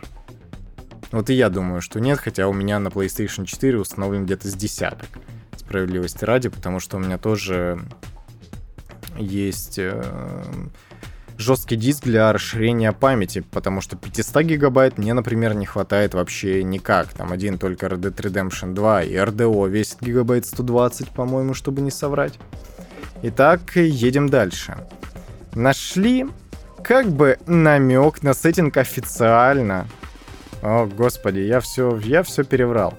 Вот 1.12 1.28
и 1.28 1.34
я 1.34 1.50
думаю, 1.50 1.82
что 1.82 2.00
нет, 2.00 2.18
хотя 2.18 2.48
у 2.48 2.54
меня 2.54 2.78
на 2.78 2.88
PlayStation 2.88 3.44
4 3.44 3.78
установлен 3.78 4.24
где-то 4.24 4.48
с 4.48 4.54
десяток. 4.54 5.10
Справедливости 5.56 6.24
ради, 6.24 6.48
потому 6.48 6.80
что 6.80 6.96
у 6.96 7.00
меня 7.00 7.18
тоже 7.18 7.78
есть 9.18 9.78
э, 9.78 10.02
жесткий 11.36 11.76
диск 11.76 12.04
для 12.04 12.32
расширения 12.32 12.92
памяти, 12.92 13.44
потому 13.50 13.82
что 13.82 13.96
500 13.96 14.42
гигабайт 14.42 14.96
мне, 14.96 15.12
например, 15.12 15.52
не 15.52 15.66
хватает 15.66 16.14
вообще 16.14 16.64
никак. 16.64 17.08
Там 17.08 17.30
один 17.30 17.58
только 17.58 17.88
Red 17.88 17.98
Dead 17.98 18.16
Redemption 18.16 18.72
2 18.72 19.02
и 19.02 19.12
RDO 19.16 19.68
весит 19.68 19.98
гигабайт 20.00 20.46
120, 20.46 21.10
по-моему, 21.10 21.52
чтобы 21.52 21.82
не 21.82 21.90
соврать. 21.90 22.38
Итак, 23.28 23.74
едем 23.74 24.28
дальше. 24.28 24.76
Нашли 25.52 26.26
как 26.84 27.08
бы 27.08 27.40
намек 27.46 28.22
на 28.22 28.34
сеттинг 28.34 28.76
официально. 28.76 29.88
О, 30.62 30.86
господи, 30.86 31.40
я 31.40 31.58
все, 31.58 31.98
я 32.04 32.22
все 32.22 32.44
переврал. 32.44 32.94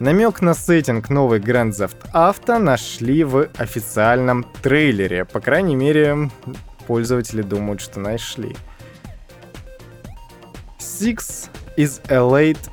Намек 0.00 0.42
на 0.42 0.54
сеттинг 0.54 1.10
новый 1.10 1.38
Grand 1.38 1.70
Theft 1.70 2.10
Auto 2.12 2.58
нашли 2.58 3.22
в 3.22 3.50
официальном 3.56 4.44
трейлере. 4.62 5.24
По 5.24 5.38
крайней 5.38 5.76
мере, 5.76 6.28
пользователи 6.88 7.42
думают, 7.42 7.80
что 7.80 8.00
нашли. 8.00 8.56
Six 10.80 11.50
is 11.76 12.00
a 12.08 12.16
late 12.16 12.68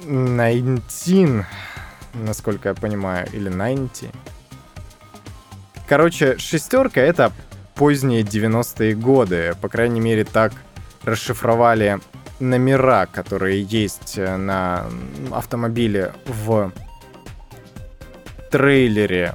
19, 0.00 1.46
насколько 2.14 2.70
я 2.70 2.74
понимаю, 2.74 3.28
или 3.32 3.48
90. 3.48 4.08
Короче, 5.90 6.38
шестерка 6.38 7.00
это 7.00 7.32
поздние 7.74 8.22
90-е 8.22 8.94
годы. 8.94 9.56
По 9.60 9.68
крайней 9.68 9.98
мере, 9.98 10.22
так 10.22 10.52
расшифровали 11.02 11.98
номера, 12.38 13.06
которые 13.06 13.64
есть 13.64 14.14
э, 14.16 14.36
на 14.36 14.86
автомобиле 15.32 16.12
в 16.26 16.72
трейлере 18.52 19.34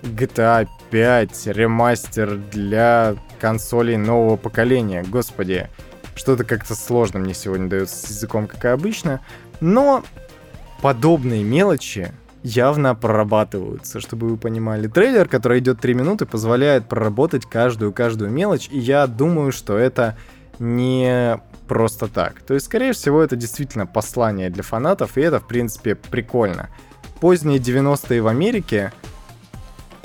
GTA 0.00 0.66
5 0.90 1.48
ремастер 1.48 2.36
для 2.36 3.16
консолей 3.38 3.98
нового 3.98 4.36
поколения. 4.38 5.04
Господи, 5.06 5.68
что-то 6.14 6.44
как-то 6.44 6.74
сложно 6.74 7.20
мне 7.20 7.34
сегодня 7.34 7.68
дается 7.68 8.06
с 8.06 8.08
языком, 8.08 8.46
как 8.46 8.64
и 8.64 8.68
обычно. 8.68 9.20
Но 9.60 10.02
подобные 10.80 11.44
мелочи 11.44 12.10
явно 12.42 12.94
прорабатываются, 12.94 14.00
чтобы 14.00 14.28
вы 14.28 14.36
понимали. 14.36 14.88
Трейлер, 14.88 15.28
который 15.28 15.58
идет 15.58 15.80
3 15.80 15.94
минуты, 15.94 16.26
позволяет 16.26 16.88
проработать 16.88 17.46
каждую-каждую 17.46 18.30
мелочь, 18.30 18.68
и 18.70 18.78
я 18.78 19.06
думаю, 19.06 19.52
что 19.52 19.76
это 19.76 20.16
не 20.58 21.40
просто 21.66 22.08
так. 22.08 22.40
То 22.42 22.54
есть, 22.54 22.66
скорее 22.66 22.92
всего, 22.92 23.22
это 23.22 23.36
действительно 23.36 23.86
послание 23.86 24.50
для 24.50 24.62
фанатов, 24.62 25.16
и 25.16 25.20
это, 25.20 25.40
в 25.40 25.46
принципе, 25.46 25.94
прикольно. 25.94 26.68
Поздние 27.20 27.58
90-е 27.58 28.22
в 28.22 28.28
Америке, 28.28 28.92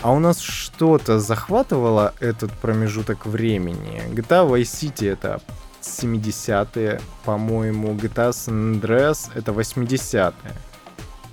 а 0.02 0.12
у 0.12 0.20
нас 0.20 0.40
что-то 0.40 1.20
захватывало 1.20 2.14
этот 2.20 2.52
промежуток 2.52 3.26
времени. 3.26 4.02
GTA 4.12 4.50
Vice 4.50 4.64
City 4.64 5.10
это 5.10 5.40
70-е, 5.82 7.00
по-моему, 7.24 7.94
GTA 7.94 8.32
San 8.32 8.82
Andreas 8.82 9.30
это 9.34 9.52
80-е. 9.52 10.34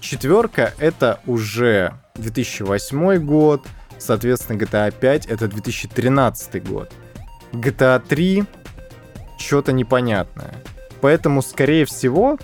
Четверка 0.01 0.73
это 0.79 1.21
уже 1.27 1.93
2008 2.17 3.17
год, 3.19 3.67
соответственно, 3.99 4.57
GTA 4.57 4.93
5 4.99 5.27
это 5.27 5.47
2013 5.47 6.67
год. 6.67 6.93
GTA 7.53 8.03
3 8.07 8.45
что-то 9.39 9.73
непонятное. 9.73 10.55
Поэтому, 11.01 11.43
скорее 11.43 11.85
всего, 11.85 12.39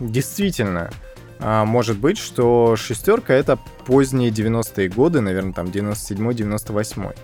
действительно, 0.00 0.90
а, 1.38 1.64
может 1.64 1.98
быть, 1.98 2.18
что 2.18 2.76
шестерка 2.76 3.34
это 3.34 3.58
поздние 3.84 4.30
90-е 4.30 4.88
годы, 4.88 5.20
наверное, 5.20 5.52
там 5.52 5.66
97-98. 5.66 7.14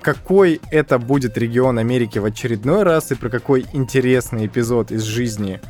Какой 0.00 0.60
это 0.70 0.98
будет 0.98 1.36
регион 1.36 1.78
Америки 1.78 2.18
в 2.18 2.24
очередной 2.24 2.82
раз 2.82 3.10
и 3.10 3.14
про 3.14 3.28
какой 3.28 3.66
интересный 3.72 4.46
эпизод 4.46 4.92
из 4.92 5.02
жизни 5.02 5.60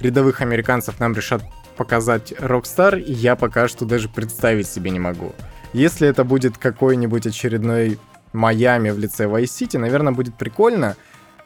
рядовых 0.00 0.40
американцев 0.42 1.00
нам 1.00 1.14
решат 1.14 1.42
показать 1.76 2.32
Rockstar, 2.32 3.00
я 3.00 3.36
пока 3.36 3.68
что 3.68 3.84
даже 3.84 4.08
представить 4.08 4.68
себе 4.68 4.90
не 4.90 5.00
могу. 5.00 5.32
Если 5.72 6.06
это 6.08 6.24
будет 6.24 6.58
какой-нибудь 6.58 7.26
очередной 7.26 7.98
Майами 8.32 8.90
в 8.90 8.98
лице 8.98 9.24
Vice 9.24 9.44
City, 9.44 9.78
наверное, 9.78 10.12
будет 10.12 10.36
прикольно, 10.36 10.96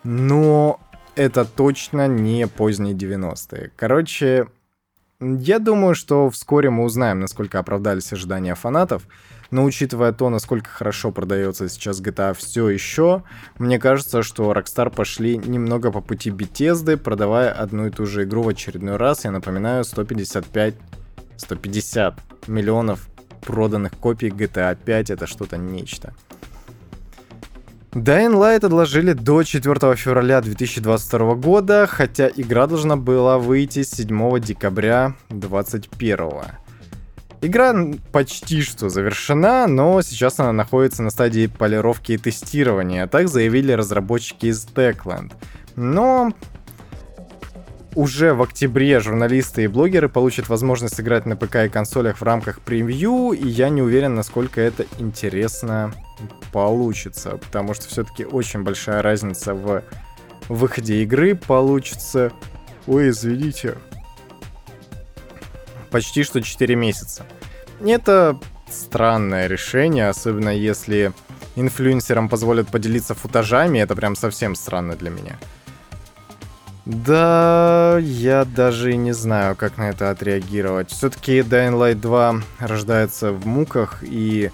но 0.05 0.81
это 1.15 1.45
точно 1.45 2.07
не 2.09 2.47
поздние 2.47 2.95
90-е. 2.95 3.73
Короче, 3.77 4.47
я 5.21 5.59
думаю, 5.59 5.95
что 5.95 6.31
вскоре 6.31 6.71
мы 6.71 6.85
узнаем, 6.85 7.21
насколько 7.21 7.59
оправдались 7.59 8.13
ожидания 8.13 8.55
фанатов, 8.55 9.03
но 9.51 9.65
учитывая 9.65 10.13
то, 10.13 10.29
насколько 10.31 10.69
хорошо 10.69 11.11
продается 11.11 11.69
сейчас 11.69 12.01
GTA 12.01 12.35
все 12.35 12.69
еще, 12.69 13.23
мне 13.59 13.79
кажется, 13.79 14.23
что 14.23 14.53
Rockstar 14.53 14.95
пошли 14.95 15.39
немного 15.39 15.91
по 15.91 16.01
пути 16.01 16.31
Bethesda, 16.31 16.97
продавая 16.97 17.51
одну 17.53 17.87
и 17.87 17.91
ту 17.91 18.07
же 18.07 18.25
игру 18.25 18.43
в 18.43 18.49
очередной 18.49 18.97
раз. 18.97 19.25
Я 19.25 19.31
напоминаю, 19.31 19.85
155 19.85 20.75
150 21.37 22.49
миллионов 22.49 23.09
проданных 23.41 23.93
копий 23.93 24.29
GTA 24.29 24.77
5 24.77 25.11
это 25.11 25.27
что-то 25.27 25.57
нечто. 25.57 26.13
Dying 27.93 28.35
Light 28.35 28.67
отложили 28.67 29.15
до 29.15 29.43
4 29.43 29.97
февраля 29.97 30.43
2022 30.43 31.35
года, 31.37 31.87
хотя 31.87 32.29
игра 32.29 32.67
должна 32.67 32.97
была 32.97 33.39
выйти 33.39 33.83
7 33.83 34.41
декабря 34.41 35.17
2021. 35.31 36.68
Игра 37.41 37.75
почти 38.11 38.63
что 38.63 38.89
завершена, 38.89 39.69
но 39.69 40.03
сейчас 40.03 40.41
она 40.41 40.53
находится 40.53 41.05
на 41.05 41.11
стадии 41.11 41.47
полировки 41.47 42.13
и 42.13 42.19
тестирования, 42.19 43.07
так 43.07 43.29
заявили 43.29 43.73
разработчики 43.73 44.47
из 44.47 44.67
Techland. 44.67 45.33
Но 45.77 46.33
уже 47.95 48.35
в 48.35 48.43
октябре 48.43 48.99
журналисты 48.99 49.65
и 49.65 49.67
блогеры 49.69 50.09
получат 50.09 50.49
возможность 50.49 51.01
играть 51.01 51.27
на 51.27 51.37
ПК 51.37 51.57
и 51.67 51.69
консолях 51.69 52.19
в 52.19 52.23
рамках 52.23 52.61
превью, 52.61 53.33
и 53.33 53.47
я 53.47 53.69
не 53.69 53.83
уверен, 53.83 54.15
насколько 54.17 54.61
это 54.61 54.85
интересно 54.99 55.95
получится, 56.53 57.39
потому 57.39 57.75
что 57.75 57.89
все-таки 57.89 58.25
очень 58.25 58.63
большая 58.63 59.01
разница 59.01 59.55
в 59.55 59.85
выходе 60.49 61.03
игры 61.03 61.37
получится. 61.37 62.33
Ой, 62.87 63.11
извините. 63.11 63.77
Почти 65.91 66.23
что 66.23 66.43
4 66.43 66.75
месяца. 66.77 67.25
Это 67.85 68.39
странное 68.71 69.47
решение, 69.47 70.09
особенно 70.09 70.51
если 70.51 71.13
инфлюенсерам 71.57 72.29
позволят 72.29 72.69
поделиться 72.69 73.15
футажами, 73.15 73.79
это 73.79 73.95
прям 73.95 74.17
совсем 74.17 74.55
странно 74.55 74.97
для 74.97 75.11
меня. 75.11 75.39
Да, 76.85 77.99
я 78.01 78.47
даже 78.47 78.93
и 78.93 78.97
не 78.97 79.13
знаю, 79.13 79.57
как 79.57 79.77
на 79.77 79.91
это 79.91 80.11
отреагировать. 80.11 80.91
Все-таки 80.91 81.41
Dying 81.41 81.75
Light 81.75 81.97
2 81.97 82.43
рождается 82.61 83.33
в 83.33 83.47
муках, 83.47 83.99
и 84.03 84.51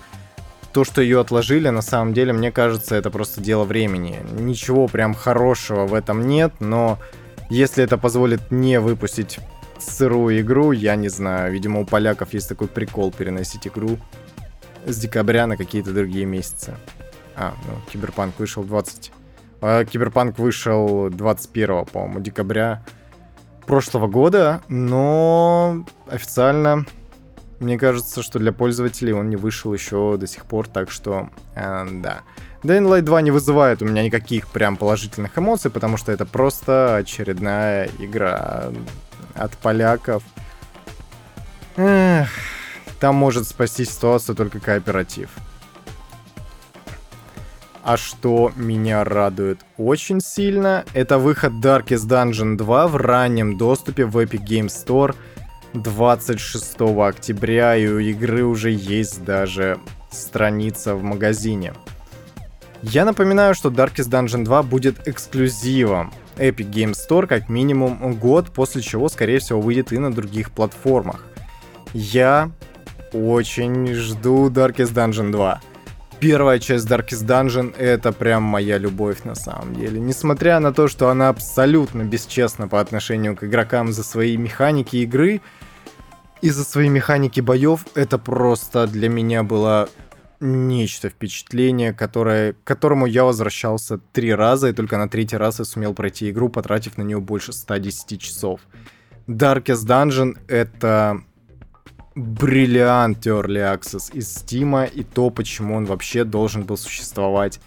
то, 0.72 0.82
что 0.82 1.00
ее 1.00 1.20
отложили, 1.20 1.68
на 1.68 1.82
самом 1.82 2.12
деле, 2.12 2.32
мне 2.32 2.50
кажется, 2.50 2.96
это 2.96 3.10
просто 3.10 3.40
дело 3.40 3.62
времени. 3.62 4.18
Ничего 4.32 4.88
прям 4.88 5.14
хорошего 5.14 5.86
в 5.86 5.94
этом 5.94 6.26
нет, 6.26 6.52
но 6.58 6.98
если 7.50 7.84
это 7.84 7.98
позволит 7.98 8.50
не 8.50 8.80
выпустить 8.80 9.38
сырую 9.78 10.40
игру, 10.40 10.72
я 10.72 10.96
не 10.96 11.08
знаю. 11.08 11.52
Видимо, 11.52 11.80
у 11.80 11.84
поляков 11.84 12.32
есть 12.34 12.48
такой 12.48 12.68
прикол 12.68 13.12
переносить 13.12 13.66
игру 13.66 13.98
с 14.86 14.96
декабря 14.98 15.46
на 15.46 15.56
какие-то 15.56 15.92
другие 15.92 16.26
месяцы. 16.26 16.74
А, 17.36 17.54
ну, 17.66 17.74
Киберпанк 17.90 18.38
вышел 18.38 18.62
20... 18.62 19.12
А, 19.60 19.84
Киберпанк 19.84 20.38
вышел 20.38 21.10
21, 21.10 21.86
по-моему, 21.86 22.20
декабря 22.20 22.84
прошлого 23.66 24.06
года, 24.06 24.62
но 24.68 25.84
официально 26.06 26.84
мне 27.60 27.78
кажется, 27.78 28.22
что 28.22 28.38
для 28.38 28.52
пользователей 28.52 29.12
он 29.12 29.30
не 29.30 29.36
вышел 29.36 29.72
еще 29.72 30.16
до 30.18 30.26
сих 30.26 30.44
пор, 30.44 30.68
так 30.68 30.90
что, 30.90 31.30
э, 31.54 31.86
да. 32.02 32.20
Dying 32.62 32.86
Light 32.88 33.02
2 33.02 33.22
не 33.22 33.30
вызывает 33.30 33.82
у 33.82 33.84
меня 33.84 34.02
никаких 34.02 34.48
прям 34.48 34.76
положительных 34.76 35.38
эмоций, 35.38 35.70
потому 35.70 35.96
что 35.96 36.12
это 36.12 36.26
просто 36.26 36.96
очередная 36.96 37.90
игра 37.98 38.70
от 39.34 39.56
поляков. 39.58 40.22
Эх, 41.76 42.30
там 43.00 43.14
может 43.16 43.46
спасти 43.46 43.84
ситуацию 43.84 44.36
только 44.36 44.60
кооператив. 44.60 45.30
А 47.82 47.96
что 47.96 48.50
меня 48.56 49.04
радует 49.04 49.60
очень 49.76 50.20
сильно, 50.20 50.84
это 50.94 51.18
выход 51.18 51.52
Darkest 51.52 52.08
Dungeon 52.08 52.56
2 52.56 52.88
в 52.88 52.96
раннем 52.96 53.58
доступе 53.58 54.06
в 54.06 54.16
Epic 54.18 54.44
Games 54.46 54.72
Store– 54.86 55.14
26 55.74 56.80
октября, 56.80 57.76
и 57.76 57.88
у 57.88 57.98
игры 57.98 58.44
уже 58.44 58.70
есть 58.70 59.24
даже 59.24 59.78
страница 60.10 60.94
в 60.94 61.02
магазине. 61.02 61.74
Я 62.82 63.04
напоминаю, 63.04 63.54
что 63.54 63.70
Darkest 63.70 64.08
Dungeon 64.08 64.44
2 64.44 64.62
будет 64.62 65.08
эксклюзивом 65.08 66.12
Epic 66.36 66.70
Game 66.70 66.92
Store 66.92 67.26
как 67.26 67.48
минимум 67.48 68.14
год, 68.14 68.50
после 68.50 68.82
чего, 68.82 69.08
скорее 69.08 69.38
всего, 69.38 69.60
выйдет 69.60 69.92
и 69.92 69.98
на 69.98 70.12
других 70.12 70.50
платформах. 70.50 71.24
Я 71.92 72.50
очень 73.12 73.94
жду 73.94 74.50
Darkest 74.50 74.94
Dungeon 74.94 75.30
2 75.30 75.60
первая 76.24 76.58
часть 76.58 76.88
Darkest 76.88 77.26
Dungeon— 77.26 77.76
это 77.78 78.10
прям 78.10 78.44
моя 78.44 78.78
любовь 78.78 79.24
на 79.24 79.34
самом 79.34 79.74
деле. 79.74 80.00
Несмотря 80.00 80.58
на 80.58 80.72
то, 80.72 80.88
что 80.88 81.10
она 81.10 81.28
абсолютно 81.28 82.02
бесчестна 82.02 82.66
по 82.66 82.80
отношению 82.80 83.36
к 83.36 83.44
игрокам 83.44 83.92
за 83.92 84.02
свои 84.02 84.38
механики 84.38 84.96
игры 84.96 85.42
и 86.40 86.48
за 86.48 86.64
свои 86.64 86.88
механики 86.88 87.42
боев, 87.42 87.84
это 87.94 88.16
просто 88.16 88.86
для 88.86 89.10
меня 89.10 89.42
было 89.42 89.90
нечто 90.40 91.08
впечатление, 91.08 91.92
которое, 91.92 92.52
к 92.52 92.64
которому 92.64 93.06
я 93.06 93.24
возвращался 93.24 93.98
три 94.12 94.34
раза, 94.34 94.68
и 94.68 94.72
только 94.72 94.98
на 94.98 95.08
третий 95.08 95.36
раз 95.36 95.58
я 95.58 95.64
сумел 95.64 95.94
пройти 95.94 96.30
игру, 96.30 96.48
потратив 96.48 96.98
на 96.98 97.02
нее 97.02 97.20
больше 97.20 97.52
110 97.52 98.20
часов. 98.20 98.60
Darkest 99.26 99.86
Dungeon— 99.86 100.36
это 100.48 101.20
бриллиант 102.14 103.26
Early 103.26 103.78
Access 103.78 104.12
из 104.12 104.36
Steam 104.36 104.88
и 104.92 105.02
то, 105.02 105.30
почему 105.30 105.74
он 105.74 105.86
вообще 105.86 106.24
должен 106.24 106.62
был 106.62 106.76
существовать 106.76 107.60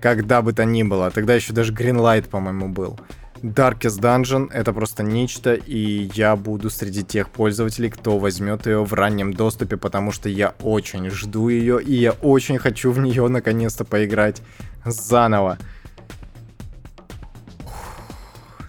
когда 0.00 0.42
бы 0.42 0.52
то 0.52 0.64
ни 0.64 0.82
было. 0.82 1.10
Тогда 1.10 1.34
еще 1.34 1.52
даже 1.52 1.72
Greenlight, 1.72 2.28
по-моему, 2.28 2.68
был. 2.68 2.98
Darkest 3.42 4.00
Dungeon— 4.00 4.50
это 4.52 4.72
просто 4.72 5.02
нечто, 5.02 5.54
и 5.54 6.10
я 6.14 6.34
буду 6.36 6.70
среди 6.70 7.04
тех 7.04 7.30
пользователей, 7.30 7.90
кто 7.90 8.18
возьмет 8.18 8.66
ее 8.66 8.84
в 8.84 8.92
раннем 8.92 9.32
доступе, 9.32 9.76
потому 9.76 10.12
что 10.12 10.28
я 10.28 10.54
очень 10.62 11.08
жду 11.10 11.48
ее, 11.48 11.80
и 11.82 11.94
я 11.94 12.12
очень 12.12 12.58
хочу 12.58 12.90
в 12.90 12.98
нее 12.98 13.28
наконец-то 13.28 13.84
поиграть 13.84 14.42
заново. 14.84 15.58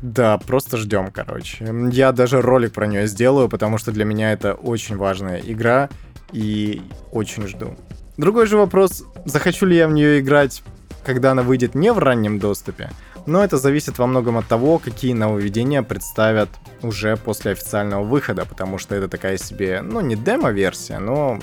Да, 0.01 0.37
просто 0.37 0.77
ждем, 0.77 1.11
короче. 1.11 1.73
Я 1.91 2.11
даже 2.11 2.41
ролик 2.41 2.73
про 2.73 2.87
нее 2.87 3.07
сделаю, 3.07 3.49
потому 3.49 3.77
что 3.77 3.91
для 3.91 4.05
меня 4.05 4.31
это 4.31 4.53
очень 4.53 4.95
важная 4.97 5.39
игра, 5.39 5.89
и 6.31 6.81
очень 7.11 7.47
жду. 7.47 7.75
Другой 8.17 8.45
же 8.45 8.57
вопрос, 8.57 9.03
захочу 9.25 9.65
ли 9.65 9.75
я 9.75 9.87
в 9.87 9.91
нее 9.91 10.19
играть, 10.19 10.63
когда 11.05 11.31
она 11.31 11.41
выйдет 11.41 11.75
не 11.75 11.91
в 11.91 11.99
раннем 11.99 12.39
доступе, 12.39 12.91
но 13.29 13.43
это 13.43 13.57
зависит 13.57 13.97
во 13.97 14.07
многом 14.07 14.37
от 14.37 14.47
того, 14.47 14.79
какие 14.79 15.13
нововведения 15.13 15.83
представят 15.83 16.49
уже 16.81 17.15
после 17.15 17.51
официального 17.51 18.03
выхода, 18.03 18.45
потому 18.45 18.77
что 18.77 18.95
это 18.95 19.07
такая 19.07 19.37
себе, 19.37 19.81
ну 19.81 20.01
не 20.01 20.15
демо-версия, 20.15 20.99
но 20.99 21.39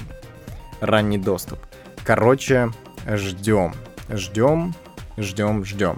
ранний 0.81 1.18
доступ. 1.18 1.59
Короче, 2.05 2.70
ждем, 3.07 3.75
ждем, 4.11 4.75
ждем, 5.16 5.64
ждем. 5.64 5.96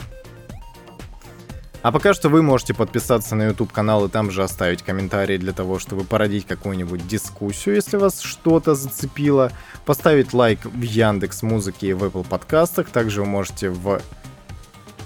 А 1.81 1.93
пока 1.93 2.13
что 2.13 2.29
вы 2.29 2.43
можете 2.43 2.75
подписаться 2.75 3.35
на 3.35 3.47
YouTube 3.47 3.73
канал 3.73 4.05
и 4.05 4.09
там 4.11 4.31
же 4.31 4.43
оставить 4.43 4.83
комментарий 4.83 5.39
для 5.39 5.53
того, 5.53 5.79
чтобы 5.79 6.05
породить 6.05 6.45
какую-нибудь 6.47 7.07
дискуссию, 7.07 7.77
если 7.77 7.97
вас 7.97 8.21
что-то 8.21 8.75
зацепило. 8.75 9.53
Поставить 9.87 10.35
лайк 10.35 10.65
в 10.65 10.83
Яндекс 10.83 11.43
Музыке 11.43 11.89
и 11.89 11.93
в 11.93 12.05
Apple 12.05 12.27
подкастах. 12.27 12.91
Также 12.91 13.21
вы 13.21 13.27
можете 13.27 13.71
в 13.71 14.03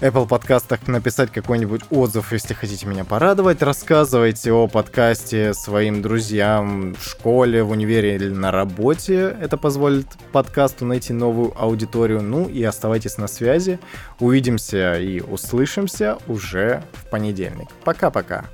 Apple 0.01 0.27
подкастах 0.27 0.87
написать 0.87 1.31
какой-нибудь 1.31 1.83
отзыв, 1.89 2.31
если 2.33 2.53
хотите 2.53 2.85
меня 2.85 3.05
порадовать. 3.05 3.61
Рассказывайте 3.61 4.51
о 4.51 4.67
подкасте 4.67 5.53
своим 5.53 6.01
друзьям 6.01 6.95
в 6.95 7.03
школе, 7.03 7.63
в 7.63 7.71
универе 7.71 8.15
или 8.15 8.29
на 8.29 8.51
работе. 8.51 9.35
Это 9.39 9.57
позволит 9.57 10.07
подкасту 10.31 10.85
найти 10.85 11.13
новую 11.13 11.53
аудиторию. 11.59 12.21
Ну 12.21 12.47
и 12.47 12.63
оставайтесь 12.63 13.17
на 13.17 13.27
связи. 13.27 13.79
Увидимся 14.19 14.99
и 14.99 15.21
услышимся 15.21 16.17
уже 16.27 16.83
в 16.93 17.09
понедельник. 17.09 17.69
Пока-пока. 17.83 18.45